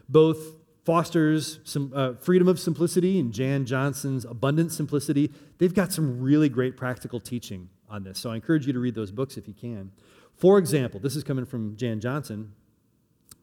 Both 0.07 0.58
Foster's 0.85 1.59
some, 1.63 1.91
uh, 1.93 2.13
Freedom 2.13 2.47
of 2.47 2.59
Simplicity 2.59 3.19
and 3.19 3.33
Jan 3.33 3.65
Johnson's 3.65 4.25
Abundant 4.25 4.71
Simplicity, 4.71 5.31
they've 5.57 5.73
got 5.73 5.91
some 5.91 6.21
really 6.21 6.49
great 6.49 6.77
practical 6.77 7.19
teaching 7.19 7.69
on 7.89 8.03
this. 8.03 8.19
So 8.19 8.31
I 8.31 8.35
encourage 8.35 8.65
you 8.65 8.73
to 8.73 8.79
read 8.79 8.95
those 8.95 9.11
books 9.11 9.37
if 9.37 9.47
you 9.47 9.53
can. 9.53 9.91
For 10.35 10.57
example, 10.57 10.99
this 10.99 11.15
is 11.15 11.23
coming 11.23 11.45
from 11.45 11.75
Jan 11.75 11.99
Johnson. 11.99 12.53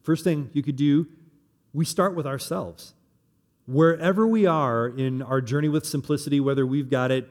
First 0.03 0.23
thing 0.23 0.49
you 0.53 0.63
could 0.63 0.75
do, 0.75 1.07
we 1.73 1.85
start 1.85 2.15
with 2.15 2.25
ourselves. 2.25 2.95
Wherever 3.67 4.25
we 4.25 4.45
are 4.45 4.87
in 4.87 5.21
our 5.21 5.41
journey 5.41 5.69
with 5.69 5.85
simplicity, 5.85 6.39
whether 6.39 6.65
we've 6.65 6.89
got 6.89 7.11
it 7.11 7.29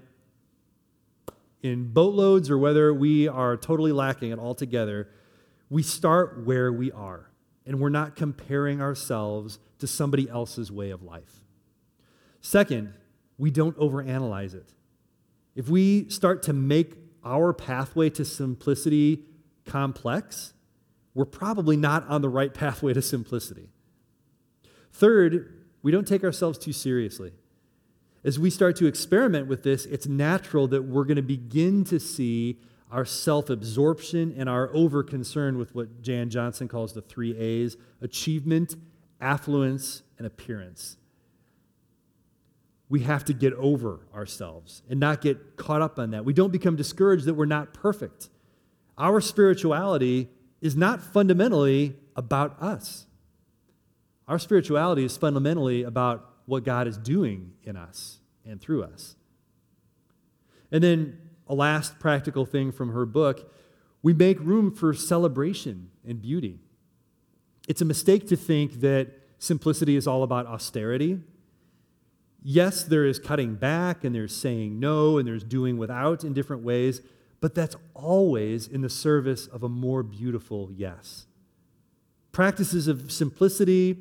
in 1.62 1.92
boatloads 1.92 2.51
or 2.51 2.59
whether 2.59 2.95
we 2.95 3.27
are 3.27 3.57
totally 3.57 3.92
lacking 3.92 4.31
it 4.31 4.38
altogether, 4.38 5.09
we 5.69 5.83
start 5.83 6.45
where 6.45 6.73
we 6.73 6.92
are. 6.92 7.31
And 7.64 7.81
we're 7.81 7.88
not 7.88 8.14
comparing 8.14 8.81
ourselves 8.81 9.59
to 9.79 9.87
somebody 9.87 10.29
else's 10.29 10.71
way 10.71 10.91
of 10.91 11.03
life. 11.03 11.41
Second, 12.41 12.95
we 13.39 13.51
don't 13.51 13.77
overanalyze 13.79 14.55
it. 14.55 14.73
If 15.55 15.69
we 15.69 16.09
start 16.09 16.43
to 16.45 16.53
make 16.53 16.95
our 17.25 17.53
pathway 17.53 18.11
to 18.11 18.25
simplicity 18.25 19.25
complex, 19.65 20.55
we're 21.15 21.25
probably 21.25 21.77
not 21.77 22.07
on 22.09 22.23
the 22.23 22.29
right 22.29 22.53
pathway 22.62 22.93
to 22.93 23.03
simplicity. 23.03 23.69
Third, 24.93 25.65
we 25.83 25.93
don't 25.93 26.07
take 26.07 26.25
ourselves 26.25 26.59
too 26.59 26.73
seriously. 26.73 27.33
As 28.25 28.39
we 28.39 28.51
start 28.51 28.77
to 28.77 28.87
experiment 28.87 29.47
with 29.47 29.62
this, 29.62 29.87
it's 29.87 30.07
natural 30.07 30.67
that 30.69 30.83
we're 30.83 31.05
going 31.05 31.17
to 31.17 31.23
begin 31.23 31.85
to 31.85 32.01
see 32.01 32.59
our 32.91 33.05
self 33.05 33.51
absorption 33.51 34.35
and 34.37 34.49
our 34.49 34.71
over 34.75 35.03
concern 35.03 35.59
with 35.59 35.75
what 35.75 36.03
Jan 36.03 36.31
Johnson 36.31 36.69
calls 36.69 36.93
the 36.93 37.03
three 37.03 37.37
A's 37.37 37.77
achievement, 38.01 38.75
affluence, 39.20 40.02
and 40.18 40.26
appearance 40.26 40.96
we 42.88 43.00
have 43.00 43.24
to 43.24 43.33
get 43.33 43.52
over 43.55 44.07
ourselves 44.14 44.83
and 44.88 45.00
not 45.00 45.20
get 45.20 45.57
caught 45.57 45.83
up 45.83 45.98
on 45.98 46.11
that. 46.11 46.24
We 46.24 46.33
don't 46.33 46.52
become 46.52 46.76
discouraged 46.76 47.24
that 47.24 47.35
we're 47.35 47.46
not 47.46 47.74
perfect. 47.74 48.29
Our 48.96 49.20
spirituality 49.20 50.29
is 50.61 50.76
not 50.76 51.02
fundamentally 51.02 51.96
about 52.14 52.61
us. 52.62 53.07
Our 54.29 54.38
spirituality 54.38 55.05
is 55.05 55.16
fundamentally 55.16 55.83
about 55.83 56.33
what 56.46 56.64
God 56.64 56.87
is 56.87 56.96
doing 56.96 57.52
in 57.64 57.76
us 57.76 58.20
and 58.44 58.61
through 58.61 58.85
us. 58.85 59.16
And 60.70 60.83
then 60.83 61.18
a 61.48 61.55
last 61.55 61.98
practical 61.98 62.46
thing 62.46 62.72
from 62.72 62.92
her 62.92 63.07
book 63.07 63.52
we 64.02 64.12
make 64.12 64.38
room 64.38 64.72
for 64.72 64.94
celebration 64.94 65.90
and 66.07 66.22
beauty. 66.22 66.61
It's 67.66 67.81
a 67.81 67.85
mistake 67.85 68.29
to 68.29 68.37
think 68.37 68.81
that 68.81 69.09
simplicity 69.38 69.96
is 69.96 70.07
all 70.07 70.22
about 70.22 70.46
austerity 70.46 71.20
Yes, 72.48 72.85
there 72.85 73.05
is 73.05 73.18
cutting 73.18 73.57
back 73.57 74.05
and 74.05 74.14
there's 74.14 74.33
saying 74.33 74.79
no 74.79 75.18
and 75.18 75.26
there's 75.26 75.42
doing 75.42 75.79
without 75.79 76.22
in 76.22 76.33
different 76.33 76.62
ways, 76.62 77.00
but 77.40 77.57
that's 77.57 77.74
always 77.92 78.68
in 78.68 78.83
the 78.83 78.88
service 78.88 79.48
of 79.48 79.64
a 79.64 79.68
more 79.68 80.05
beautiful 80.05 80.70
yes. 80.72 81.26
Practices 82.31 82.87
of 82.87 83.11
simplicity 83.11 83.98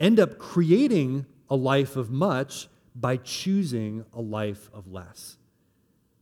end 0.00 0.18
up 0.18 0.36
creating 0.36 1.26
a 1.48 1.54
life 1.54 1.94
of 1.94 2.10
much 2.10 2.66
by 2.96 3.18
choosing 3.18 4.04
a 4.12 4.20
life 4.20 4.68
of 4.72 4.88
less. 4.90 5.36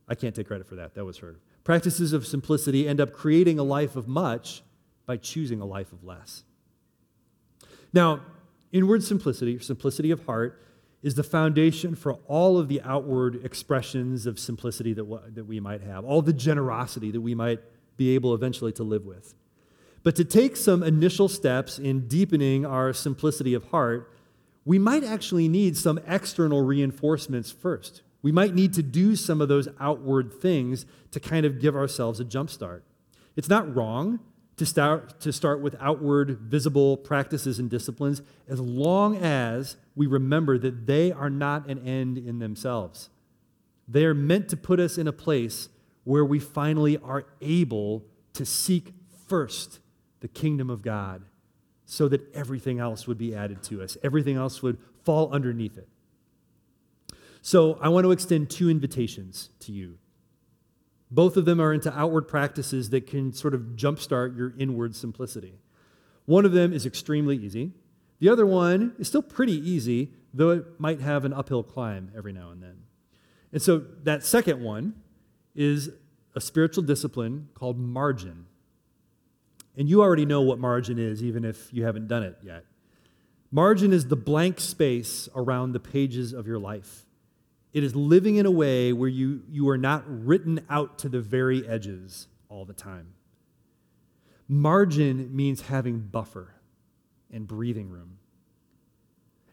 I 0.07 0.13
can't 0.13 0.35
take 0.35 0.45
credit 0.45 0.67
for 0.67 0.75
that. 0.75 0.93
That 0.93 1.05
was 1.05 1.17
her. 1.17 1.39
Practices 1.63 2.13
of 2.13 2.27
simplicity 2.27 2.87
end 2.87 3.01
up 3.01 3.11
creating 3.11 3.57
a 3.57 3.63
life 3.63 3.95
of 3.95 4.07
much 4.07 4.61
by 5.07 5.17
choosing 5.17 5.61
a 5.61 5.65
life 5.65 5.91
of 5.91 6.03
less. 6.03 6.43
Now, 7.95 8.19
inward 8.73 9.03
simplicity, 9.03 9.57
simplicity 9.59 10.11
of 10.11 10.25
heart, 10.25 10.61
is 11.01 11.15
the 11.15 11.23
foundation 11.23 11.95
for 11.95 12.15
all 12.27 12.57
of 12.57 12.67
the 12.67 12.81
outward 12.81 13.43
expressions 13.45 14.25
of 14.25 14.37
simplicity 14.37 14.91
that, 14.91 15.03
w- 15.03 15.21
that 15.33 15.45
we 15.45 15.61
might 15.61 15.81
have, 15.81 16.03
all 16.03 16.21
the 16.21 16.33
generosity 16.33 17.09
that 17.11 17.21
we 17.21 17.33
might 17.33 17.61
be 17.95 18.13
able 18.13 18.33
eventually 18.33 18.73
to 18.73 18.83
live 18.83 19.05
with. 19.05 19.33
But 20.03 20.15
to 20.17 20.25
take 20.25 20.57
some 20.57 20.83
initial 20.83 21.29
steps 21.29 21.79
in 21.79 22.07
deepening 22.09 22.65
our 22.65 22.91
simplicity 22.91 23.53
of 23.53 23.63
heart, 23.69 24.11
we 24.65 24.77
might 24.77 25.05
actually 25.05 25.47
need 25.47 25.77
some 25.77 25.97
external 26.05 26.63
reinforcements 26.63 27.49
first. 27.49 28.01
We 28.21 28.33
might 28.33 28.53
need 28.53 28.73
to 28.73 28.83
do 28.83 29.15
some 29.15 29.39
of 29.39 29.47
those 29.47 29.69
outward 29.79 30.33
things 30.33 30.85
to 31.11 31.21
kind 31.21 31.45
of 31.45 31.61
give 31.61 31.77
ourselves 31.77 32.19
a 32.19 32.25
jump 32.25 32.49
start. 32.49 32.83
It's 33.37 33.47
not 33.47 33.73
wrong 33.73 34.19
to 34.57 34.65
start, 34.65 35.19
to 35.19 35.33
start 35.33 35.61
with 35.61 35.75
outward, 35.79 36.39
visible 36.39 36.97
practices 36.97 37.59
and 37.59 37.69
disciplines 37.69 38.21
as 38.47 38.59
long 38.59 39.17
as 39.17 39.75
we 39.95 40.07
remember 40.07 40.57
that 40.57 40.85
they 40.85 41.11
are 41.11 41.29
not 41.29 41.69
an 41.69 41.85
end 41.85 42.17
in 42.17 42.39
themselves. 42.39 43.09
They 43.87 44.05
are 44.05 44.13
meant 44.13 44.49
to 44.49 44.57
put 44.57 44.79
us 44.79 44.97
in 44.97 45.07
a 45.07 45.13
place 45.13 45.69
where 46.03 46.23
we 46.23 46.39
finally 46.39 46.97
are 46.97 47.25
able 47.41 48.05
to 48.33 48.45
seek 48.45 48.93
first 49.27 49.79
the 50.21 50.27
kingdom 50.27 50.69
of 50.69 50.81
God 50.81 51.23
so 51.85 52.07
that 52.07 52.33
everything 52.33 52.79
else 52.79 53.07
would 53.07 53.17
be 53.17 53.35
added 53.35 53.61
to 53.63 53.81
us, 53.81 53.97
everything 54.03 54.37
else 54.37 54.61
would 54.63 54.77
fall 55.03 55.31
underneath 55.31 55.77
it. 55.77 55.87
So 57.41 57.77
I 57.79 57.89
want 57.89 58.05
to 58.05 58.11
extend 58.11 58.49
two 58.49 58.69
invitations 58.69 59.49
to 59.59 59.71
you. 59.71 59.99
Both 61.15 61.37
of 61.37 61.45
them 61.45 61.61
are 61.61 61.73
into 61.73 61.97
outward 61.97 62.23
practices 62.23 62.89
that 62.89 63.07
can 63.07 63.31
sort 63.31 63.53
of 63.53 63.61
jumpstart 63.77 64.35
your 64.35 64.53
inward 64.57 64.97
simplicity. 64.97 65.53
One 66.25 66.43
of 66.43 66.51
them 66.51 66.73
is 66.73 66.85
extremely 66.85 67.37
easy. 67.37 67.71
The 68.19 68.27
other 68.27 68.45
one 68.45 68.93
is 68.99 69.07
still 69.07 69.21
pretty 69.21 69.53
easy, 69.53 70.11
though 70.33 70.49
it 70.49 70.77
might 70.77 70.99
have 70.99 71.23
an 71.23 71.31
uphill 71.31 71.63
climb 71.63 72.11
every 72.17 72.33
now 72.33 72.51
and 72.51 72.61
then. 72.61 72.81
And 73.53 73.61
so 73.61 73.85
that 74.03 74.25
second 74.25 74.61
one 74.61 74.93
is 75.55 75.89
a 76.35 76.41
spiritual 76.41 76.83
discipline 76.83 77.47
called 77.53 77.79
margin. 77.79 78.47
And 79.77 79.87
you 79.87 80.01
already 80.01 80.25
know 80.25 80.41
what 80.41 80.59
margin 80.59 80.99
is, 80.99 81.23
even 81.23 81.45
if 81.45 81.71
you 81.71 81.85
haven't 81.85 82.09
done 82.09 82.23
it 82.23 82.39
yet. 82.43 82.65
Margin 83.51 83.93
is 83.93 84.09
the 84.09 84.17
blank 84.17 84.59
space 84.59 85.29
around 85.33 85.71
the 85.71 85.79
pages 85.79 86.33
of 86.33 86.45
your 86.45 86.59
life. 86.59 87.04
It 87.75 87.83
is 87.83 87.93
living 87.93 88.37
in 88.37 88.45
a 88.45 88.51
way 88.51 88.93
where 88.93 89.09
you, 89.09 89.43
you 89.51 89.67
are 89.67 89.77
not 89.77 90.05
written 90.07 90.65
out 90.69 90.97
to 90.99 91.09
the 91.09 91.19
very 91.19 91.67
edges 91.67 92.27
all 92.47 92.63
the 92.63 92.73
time. 92.73 93.15
Margin 94.47 95.35
means 95.35 95.63
having 95.63 95.99
buffer 95.99 96.55
and 97.29 97.45
breathing 97.45 97.89
room. 97.89 98.17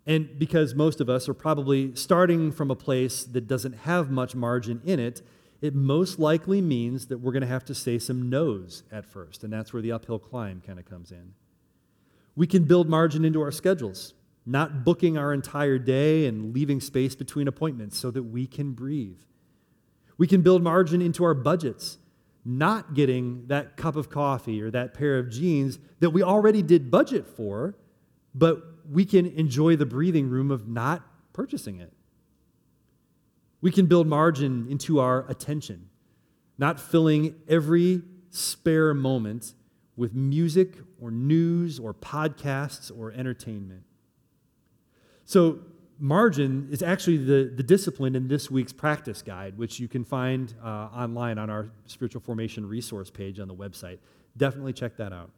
And 0.06 0.38
because 0.38 0.72
most 0.72 1.00
of 1.00 1.10
us 1.10 1.28
are 1.28 1.34
probably 1.34 1.96
starting 1.96 2.52
from 2.52 2.70
a 2.70 2.76
place 2.76 3.24
that 3.24 3.48
doesn't 3.48 3.78
have 3.78 4.08
much 4.08 4.36
margin 4.36 4.80
in 4.84 5.00
it, 5.00 5.20
it 5.60 5.74
most 5.74 6.20
likely 6.20 6.60
means 6.60 7.06
that 7.06 7.18
we're 7.18 7.32
going 7.32 7.40
to 7.40 7.48
have 7.48 7.64
to 7.64 7.74
say 7.74 7.98
some 7.98 8.30
no's 8.30 8.84
at 8.92 9.04
first. 9.04 9.42
And 9.42 9.52
that's 9.52 9.72
where 9.72 9.82
the 9.82 9.90
uphill 9.90 10.20
climb 10.20 10.62
kind 10.64 10.78
of 10.78 10.84
comes 10.84 11.10
in. 11.10 11.34
We 12.36 12.46
can 12.46 12.62
build 12.62 12.88
margin 12.88 13.24
into 13.24 13.40
our 13.40 13.50
schedules 13.50 14.14
not 14.45 14.84
booking 14.84 15.16
our 15.16 15.32
entire 15.32 15.78
day 15.78 16.26
and 16.26 16.53
leaving 16.53 16.80
space 16.80 17.14
between 17.14 17.47
appointments 17.47 17.99
so 17.99 18.11
that 18.11 18.24
we 18.24 18.47
can 18.47 18.72
breathe. 18.72 19.20
We 20.18 20.26
can 20.26 20.43
build 20.43 20.62
margin 20.62 21.01
into 21.01 21.24
our 21.24 21.34
budgets, 21.34 21.99
not 22.45 22.95
getting 22.95 23.47
that 23.47 23.76
cup 23.76 23.97
of 23.97 24.11
coffee 24.11 24.61
or 24.61 24.70
that 24.70 24.95
pair 24.95 25.18
of 25.18 25.30
jeans 25.30 25.78
that 26.01 26.11
we 26.11 26.22
already 26.22 26.62
did 26.62 26.90
budget 26.90 27.26
for, 27.26 27.76
but 28.34 28.62
we 28.90 29.05
can 29.05 29.26
enjoy 29.26 29.76
the 29.76 29.86
breathing 29.86 30.28
room 30.28 30.51
of 30.51 30.68
not 30.68 31.03
purchasing 31.32 31.80
it. 31.80 31.93
We 33.61 33.70
can 33.70 33.86
build 33.86 34.09
margin 34.09 34.66
into 34.68 34.99
our 34.99 35.24
attention, 35.28 35.88
not 36.59 36.80
filling 36.80 37.36
every 37.49 38.03
spare 38.30 38.93
moment 38.93 39.55
with 39.97 40.14
music 40.14 40.78
or 41.01 41.12
news 41.12 41.78
or 41.78 41.95
podcasts 41.95 42.90
or 42.97 43.12
entertainment. 43.12 43.84
So, 45.24 45.60
margin 45.98 46.68
is 46.70 46.82
actually 46.82 47.18
the, 47.18 47.52
the 47.54 47.62
discipline 47.62 48.16
in 48.16 48.26
this 48.26 48.50
week's 48.50 48.72
practice 48.72 49.22
guide, 49.22 49.56
which 49.56 49.78
you 49.78 49.86
can 49.86 50.04
find 50.04 50.52
uh, 50.62 50.66
online 50.66 51.38
on 51.38 51.48
our 51.48 51.68
spiritual 51.86 52.20
formation 52.20 52.68
resource 52.68 53.08
page 53.10 53.38
on 53.38 53.46
the 53.46 53.54
website. 53.54 53.98
Definitely 54.36 54.72
check 54.72 54.96
that 54.96 55.12
out. 55.12 55.30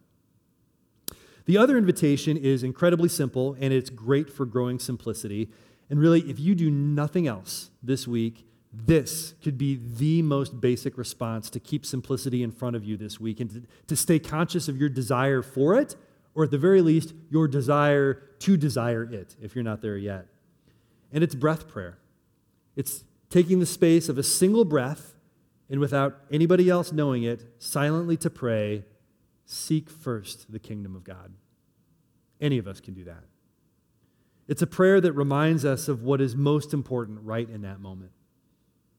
The 1.46 1.58
other 1.58 1.76
invitation 1.76 2.38
is 2.38 2.62
incredibly 2.62 3.10
simple, 3.10 3.56
and 3.60 3.72
it's 3.72 3.90
great 3.90 4.30
for 4.30 4.46
growing 4.46 4.78
simplicity. 4.78 5.50
And 5.90 6.00
really, 6.00 6.20
if 6.22 6.40
you 6.40 6.54
do 6.54 6.70
nothing 6.70 7.26
else 7.26 7.70
this 7.82 8.08
week, 8.08 8.46
this 8.72 9.34
could 9.42 9.58
be 9.58 9.78
the 9.78 10.22
most 10.22 10.60
basic 10.60 10.96
response 10.96 11.50
to 11.50 11.60
keep 11.60 11.84
simplicity 11.84 12.42
in 12.42 12.50
front 12.50 12.74
of 12.74 12.84
you 12.84 12.96
this 12.96 13.20
week 13.20 13.40
and 13.40 13.50
to, 13.50 13.62
to 13.86 13.96
stay 13.96 14.18
conscious 14.18 14.66
of 14.66 14.78
your 14.78 14.88
desire 14.88 15.42
for 15.42 15.78
it 15.78 15.94
or 16.34 16.44
at 16.44 16.50
the 16.50 16.58
very 16.58 16.82
least, 16.82 17.14
your 17.30 17.48
desire 17.48 18.22
to 18.40 18.56
desire 18.56 19.04
it, 19.04 19.36
if 19.40 19.54
you're 19.54 19.64
not 19.64 19.80
there 19.80 19.96
yet. 19.96 20.26
And 21.12 21.22
it's 21.22 21.34
breath 21.34 21.68
prayer. 21.68 21.98
It's 22.76 23.04
taking 23.30 23.60
the 23.60 23.66
space 23.66 24.08
of 24.08 24.18
a 24.18 24.22
single 24.22 24.64
breath 24.64 25.14
and 25.70 25.80
without 25.80 26.20
anybody 26.30 26.68
else 26.68 26.92
knowing 26.92 27.22
it, 27.22 27.42
silently 27.58 28.16
to 28.18 28.30
pray, 28.30 28.84
seek 29.46 29.88
first 29.88 30.52
the 30.52 30.58
kingdom 30.58 30.94
of 30.94 31.04
God. 31.04 31.32
Any 32.40 32.58
of 32.58 32.66
us 32.66 32.80
can 32.80 32.94
do 32.94 33.04
that. 33.04 33.24
It's 34.46 34.60
a 34.60 34.66
prayer 34.66 35.00
that 35.00 35.12
reminds 35.12 35.64
us 35.64 35.88
of 35.88 36.02
what 36.02 36.20
is 36.20 36.36
most 36.36 36.74
important 36.74 37.20
right 37.22 37.48
in 37.48 37.62
that 37.62 37.80
moment. 37.80 38.12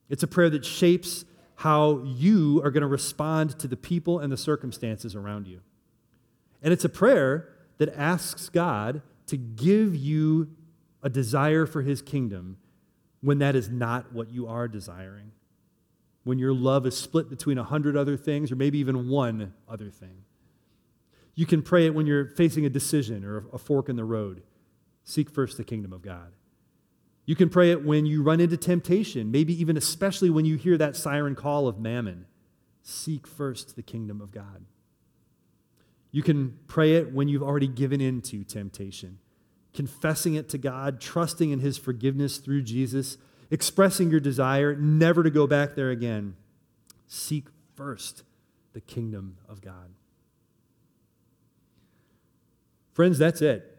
It's 0.09 0.23
a 0.23 0.27
prayer 0.27 0.49
that 0.49 0.65
shapes 0.65 1.25
how 1.55 2.01
you 2.03 2.61
are 2.63 2.71
going 2.71 2.81
to 2.81 2.87
respond 2.87 3.59
to 3.59 3.67
the 3.67 3.77
people 3.77 4.19
and 4.19 4.31
the 4.31 4.37
circumstances 4.37 5.15
around 5.15 5.47
you. 5.47 5.61
And 6.61 6.73
it's 6.73 6.85
a 6.85 6.89
prayer 6.89 7.49
that 7.77 7.89
asks 7.97 8.49
God 8.49 9.01
to 9.27 9.37
give 9.37 9.95
you 9.95 10.49
a 11.03 11.09
desire 11.09 11.65
for 11.65 11.81
his 11.81 12.01
kingdom 12.01 12.57
when 13.21 13.39
that 13.39 13.55
is 13.55 13.69
not 13.69 14.13
what 14.13 14.29
you 14.31 14.47
are 14.47 14.67
desiring. 14.67 15.31
When 16.23 16.39
your 16.39 16.53
love 16.53 16.85
is 16.85 16.97
split 16.97 17.29
between 17.29 17.57
a 17.57 17.63
hundred 17.63 17.95
other 17.95 18.17
things 18.17 18.51
or 18.51 18.55
maybe 18.55 18.79
even 18.79 19.09
one 19.09 19.53
other 19.67 19.89
thing. 19.89 20.23
You 21.35 21.45
can 21.45 21.61
pray 21.61 21.85
it 21.85 21.93
when 21.93 22.07
you're 22.07 22.29
facing 22.29 22.65
a 22.65 22.69
decision 22.69 23.25
or 23.25 23.45
a 23.51 23.57
fork 23.57 23.89
in 23.89 23.95
the 23.95 24.05
road. 24.05 24.41
Seek 25.03 25.29
first 25.29 25.57
the 25.57 25.63
kingdom 25.63 25.93
of 25.93 26.01
God. 26.01 26.33
You 27.25 27.35
can 27.35 27.49
pray 27.49 27.71
it 27.71 27.83
when 27.83 28.05
you 28.05 28.23
run 28.23 28.39
into 28.39 28.57
temptation, 28.57 29.31
maybe 29.31 29.59
even 29.59 29.77
especially 29.77 30.29
when 30.29 30.45
you 30.45 30.55
hear 30.55 30.77
that 30.77 30.95
siren 30.95 31.35
call 31.35 31.67
of 31.67 31.79
mammon. 31.79 32.25
Seek 32.83 33.27
first 33.27 33.75
the 33.75 33.83
kingdom 33.83 34.21
of 34.21 34.31
God. 34.31 34.65
You 36.15 36.23
can 36.23 36.57
pray 36.67 36.93
it 36.93 37.11
when 37.11 37.27
you've 37.27 37.43
already 37.43 37.67
given 37.67 37.99
in 37.99 38.21
to 38.21 38.45
temptation, 38.45 39.19
confessing 39.73 40.35
it 40.35 40.47
to 40.47 40.57
God, 40.57 41.01
trusting 41.01 41.51
in 41.51 41.59
His 41.59 41.77
forgiveness 41.77 42.37
through 42.37 42.61
Jesus, 42.61 43.17
expressing 43.51 44.09
your 44.09 44.21
desire 44.21 44.77
never 44.77 45.23
to 45.23 45.29
go 45.29 45.45
back 45.45 45.75
there 45.75 45.89
again. 45.89 46.37
Seek 47.05 47.47
first 47.75 48.23
the 48.71 48.79
kingdom 48.79 49.39
of 49.49 49.59
God. 49.59 49.89
Friends, 52.93 53.17
that's 53.17 53.41
it. 53.41 53.77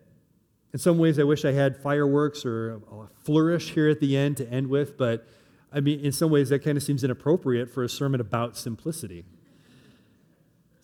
In 0.75 0.79
some 0.79 0.99
ways, 0.99 1.19
I 1.19 1.23
wish 1.23 1.47
I 1.47 1.53
had 1.53 1.79
fireworks 1.79 2.45
or 2.45 2.75
a 2.75 3.07
flourish 3.25 3.71
here 3.71 3.89
at 3.89 4.01
the 4.01 4.15
end 4.15 4.37
to 4.37 4.51
end 4.51 4.67
with, 4.67 4.99
but 4.99 5.27
I 5.73 5.81
mean, 5.81 6.01
in 6.01 6.13
some 6.13 6.31
ways, 6.31 6.51
that 6.51 6.59
kind 6.59 6.77
of 6.77 6.83
seems 6.83 7.03
inappropriate 7.03 7.71
for 7.71 7.83
a 7.83 7.89
sermon 7.89 8.21
about 8.21 8.59
simplicity. 8.59 9.25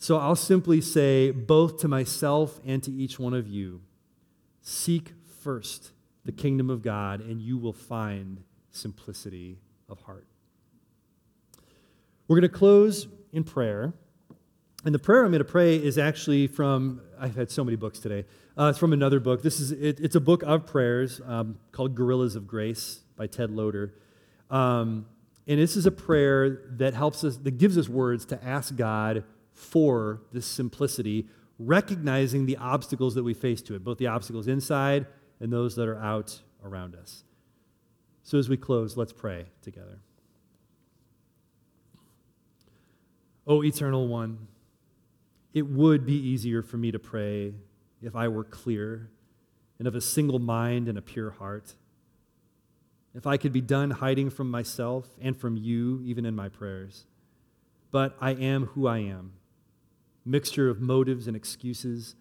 So 0.02 0.16
I'll 0.16 0.34
simply 0.34 0.80
say, 0.80 1.30
both 1.30 1.78
to 1.82 1.86
myself 1.86 2.58
and 2.66 2.82
to 2.82 2.90
each 2.90 3.20
one 3.20 3.34
of 3.34 3.46
you, 3.46 3.82
seek 4.60 5.12
first 5.42 5.92
the 6.24 6.32
kingdom 6.32 6.70
of 6.70 6.82
God, 6.82 7.20
and 7.20 7.40
you 7.40 7.56
will 7.56 7.72
find 7.72 8.42
simplicity 8.72 9.60
of 9.88 10.00
heart. 10.00 10.26
We're 12.26 12.40
going 12.40 12.50
to 12.50 12.58
close 12.58 13.06
in 13.32 13.44
prayer. 13.44 13.92
And 14.84 14.92
the 14.92 14.98
prayer 14.98 15.24
I'm 15.24 15.30
going 15.30 15.38
to 15.38 15.44
pray 15.44 15.76
is 15.76 15.98
actually 15.98 16.48
from, 16.48 17.00
I've 17.16 17.36
had 17.36 17.48
so 17.48 17.62
many 17.62 17.76
books 17.76 18.00
today. 18.00 18.24
Uh, 18.58 18.70
it's 18.70 18.80
from 18.80 18.92
another 18.92 19.20
book. 19.20 19.40
This 19.44 19.60
is, 19.60 19.70
it, 19.70 20.00
it's 20.00 20.16
a 20.16 20.20
book 20.20 20.42
of 20.42 20.66
prayers 20.66 21.20
um, 21.24 21.60
called 21.70 21.94
Guerrillas 21.94 22.34
of 22.34 22.48
Grace 22.48 23.02
by 23.14 23.28
Ted 23.28 23.52
Loder. 23.52 23.94
Um, 24.50 25.06
and 25.46 25.60
this 25.60 25.76
is 25.76 25.86
a 25.86 25.92
prayer 25.92 26.62
that 26.70 26.94
helps 26.94 27.22
us, 27.22 27.36
that 27.36 27.52
gives 27.52 27.78
us 27.78 27.88
words 27.88 28.24
to 28.26 28.44
ask 28.44 28.74
God 28.74 29.22
for 29.52 30.22
this 30.32 30.46
simplicity, 30.46 31.28
recognizing 31.58 32.46
the 32.46 32.56
obstacles 32.56 33.14
that 33.14 33.22
we 33.22 33.34
face 33.34 33.62
to 33.62 33.74
it, 33.74 33.84
both 33.84 33.98
the 33.98 34.06
obstacles 34.06 34.48
inside 34.48 35.06
and 35.40 35.52
those 35.52 35.76
that 35.76 35.88
are 35.88 35.98
out 35.98 36.40
around 36.64 36.94
us. 36.94 37.24
So 38.22 38.38
as 38.38 38.48
we 38.48 38.56
close, 38.56 38.96
let's 38.96 39.12
pray 39.12 39.46
together. 39.62 39.98
O 43.46 43.62
eternal 43.62 44.06
one, 44.06 44.46
it 45.52 45.66
would 45.66 46.06
be 46.06 46.14
easier 46.14 46.62
for 46.62 46.76
me 46.76 46.92
to 46.92 46.98
pray 46.98 47.52
if 48.00 48.14
I 48.14 48.28
were 48.28 48.44
clear 48.44 49.10
and 49.78 49.88
of 49.88 49.94
a 49.94 50.00
single 50.00 50.38
mind 50.38 50.88
and 50.88 50.96
a 50.96 51.02
pure 51.02 51.30
heart. 51.30 51.74
If 53.14 53.26
I 53.26 53.36
could 53.36 53.52
be 53.52 53.60
done 53.60 53.90
hiding 53.90 54.30
from 54.30 54.50
myself 54.50 55.08
and 55.20 55.36
from 55.36 55.56
you, 55.56 56.00
even 56.04 56.24
in 56.24 56.34
my 56.34 56.48
prayers. 56.48 57.04
But 57.90 58.16
I 58.20 58.30
am 58.30 58.66
who 58.66 58.86
I 58.86 58.98
am 58.98 59.32
mixture 60.24 60.68
of 60.68 60.80
motives 60.80 61.26
and 61.26 61.36
excuses, 61.36 62.14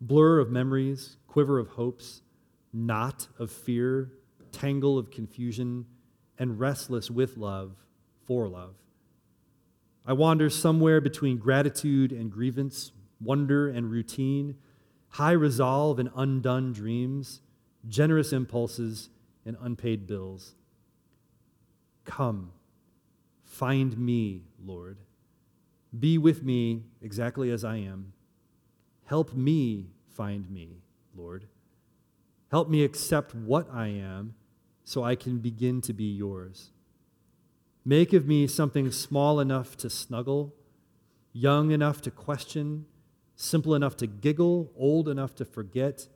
blur 0.00 0.38
of 0.38 0.50
memories, 0.50 1.16
quiver 1.26 1.58
of 1.58 1.68
hopes, 1.68 2.22
knot 2.72 3.28
of 3.38 3.50
fear, 3.50 4.12
tangle 4.52 4.98
of 4.98 5.10
confusion, 5.10 5.86
and 6.38 6.60
restless 6.60 7.10
with 7.10 7.36
love 7.36 7.76
for 8.24 8.48
love. 8.48 8.74
I 10.06 10.12
wander 10.12 10.50
somewhere 10.50 11.00
between 11.00 11.38
gratitude 11.38 12.12
and 12.12 12.30
grievance, 12.30 12.92
wonder 13.20 13.68
and 13.68 13.90
routine, 13.90 14.56
high 15.08 15.32
resolve 15.32 15.98
and 15.98 16.10
undone 16.14 16.72
dreams, 16.72 17.40
generous 17.88 18.32
impulses 18.32 19.08
and 19.44 19.56
unpaid 19.60 20.06
bills. 20.06 20.54
Come, 22.04 22.52
Find 23.46 23.96
me, 23.96 24.42
Lord. 24.62 24.98
Be 25.98 26.18
with 26.18 26.42
me 26.42 26.82
exactly 27.00 27.50
as 27.50 27.64
I 27.64 27.76
am. 27.76 28.12
Help 29.04 29.34
me 29.34 29.90
find 30.08 30.50
me, 30.50 30.82
Lord. 31.14 31.46
Help 32.50 32.68
me 32.68 32.82
accept 32.82 33.34
what 33.34 33.68
I 33.72 33.88
am 33.88 34.34
so 34.84 35.04
I 35.04 35.14
can 35.14 35.38
begin 35.38 35.80
to 35.82 35.92
be 35.92 36.04
yours. 36.04 36.70
Make 37.84 38.12
of 38.12 38.26
me 38.26 38.46
something 38.46 38.90
small 38.90 39.38
enough 39.38 39.76
to 39.78 39.90
snuggle, 39.90 40.54
young 41.32 41.70
enough 41.70 42.02
to 42.02 42.10
question, 42.10 42.86
simple 43.36 43.74
enough 43.74 43.96
to 43.98 44.06
giggle, 44.06 44.72
old 44.76 45.08
enough 45.08 45.34
to 45.36 45.44
forget, 45.44 46.08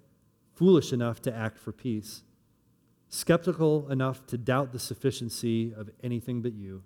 foolish 0.55 0.93
enough 0.93 1.23
to 1.23 1.35
act 1.35 1.59
for 1.59 1.73
peace, 1.73 2.23
skeptical 3.09 3.89
enough 3.89 4.27
to 4.27 4.37
doubt 4.37 4.73
the 4.73 4.79
sufficiency 4.79 5.73
of 5.73 5.91
anything 6.03 6.43
but 6.43 6.55
you, 6.55 6.83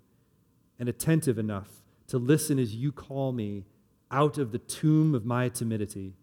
and 0.77 0.87
attentive 0.87 1.39
enough 1.39 1.84
to 2.07 2.17
listen 2.17 2.59
as 2.59 2.75
you 2.75 2.91
call 2.91 3.31
me 3.31 3.65
out 4.11 4.37
of 4.37 4.51
the 4.51 4.59
tomb 4.59 5.15
of 5.15 5.25
my 5.25 5.49
timidity 5.49 6.13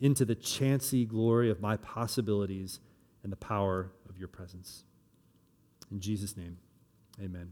into 0.00 0.24
the 0.24 0.34
chancy 0.34 1.04
glory 1.04 1.50
of 1.50 1.60
my 1.60 1.76
possibilities 1.76 2.80
and 3.22 3.32
the 3.32 3.36
power 3.36 3.90
of 4.08 4.16
your 4.16 4.28
presence. 4.28 4.84
In 5.90 6.00
Jesus' 6.00 6.36
name, 6.36 6.58
amen. 7.22 7.50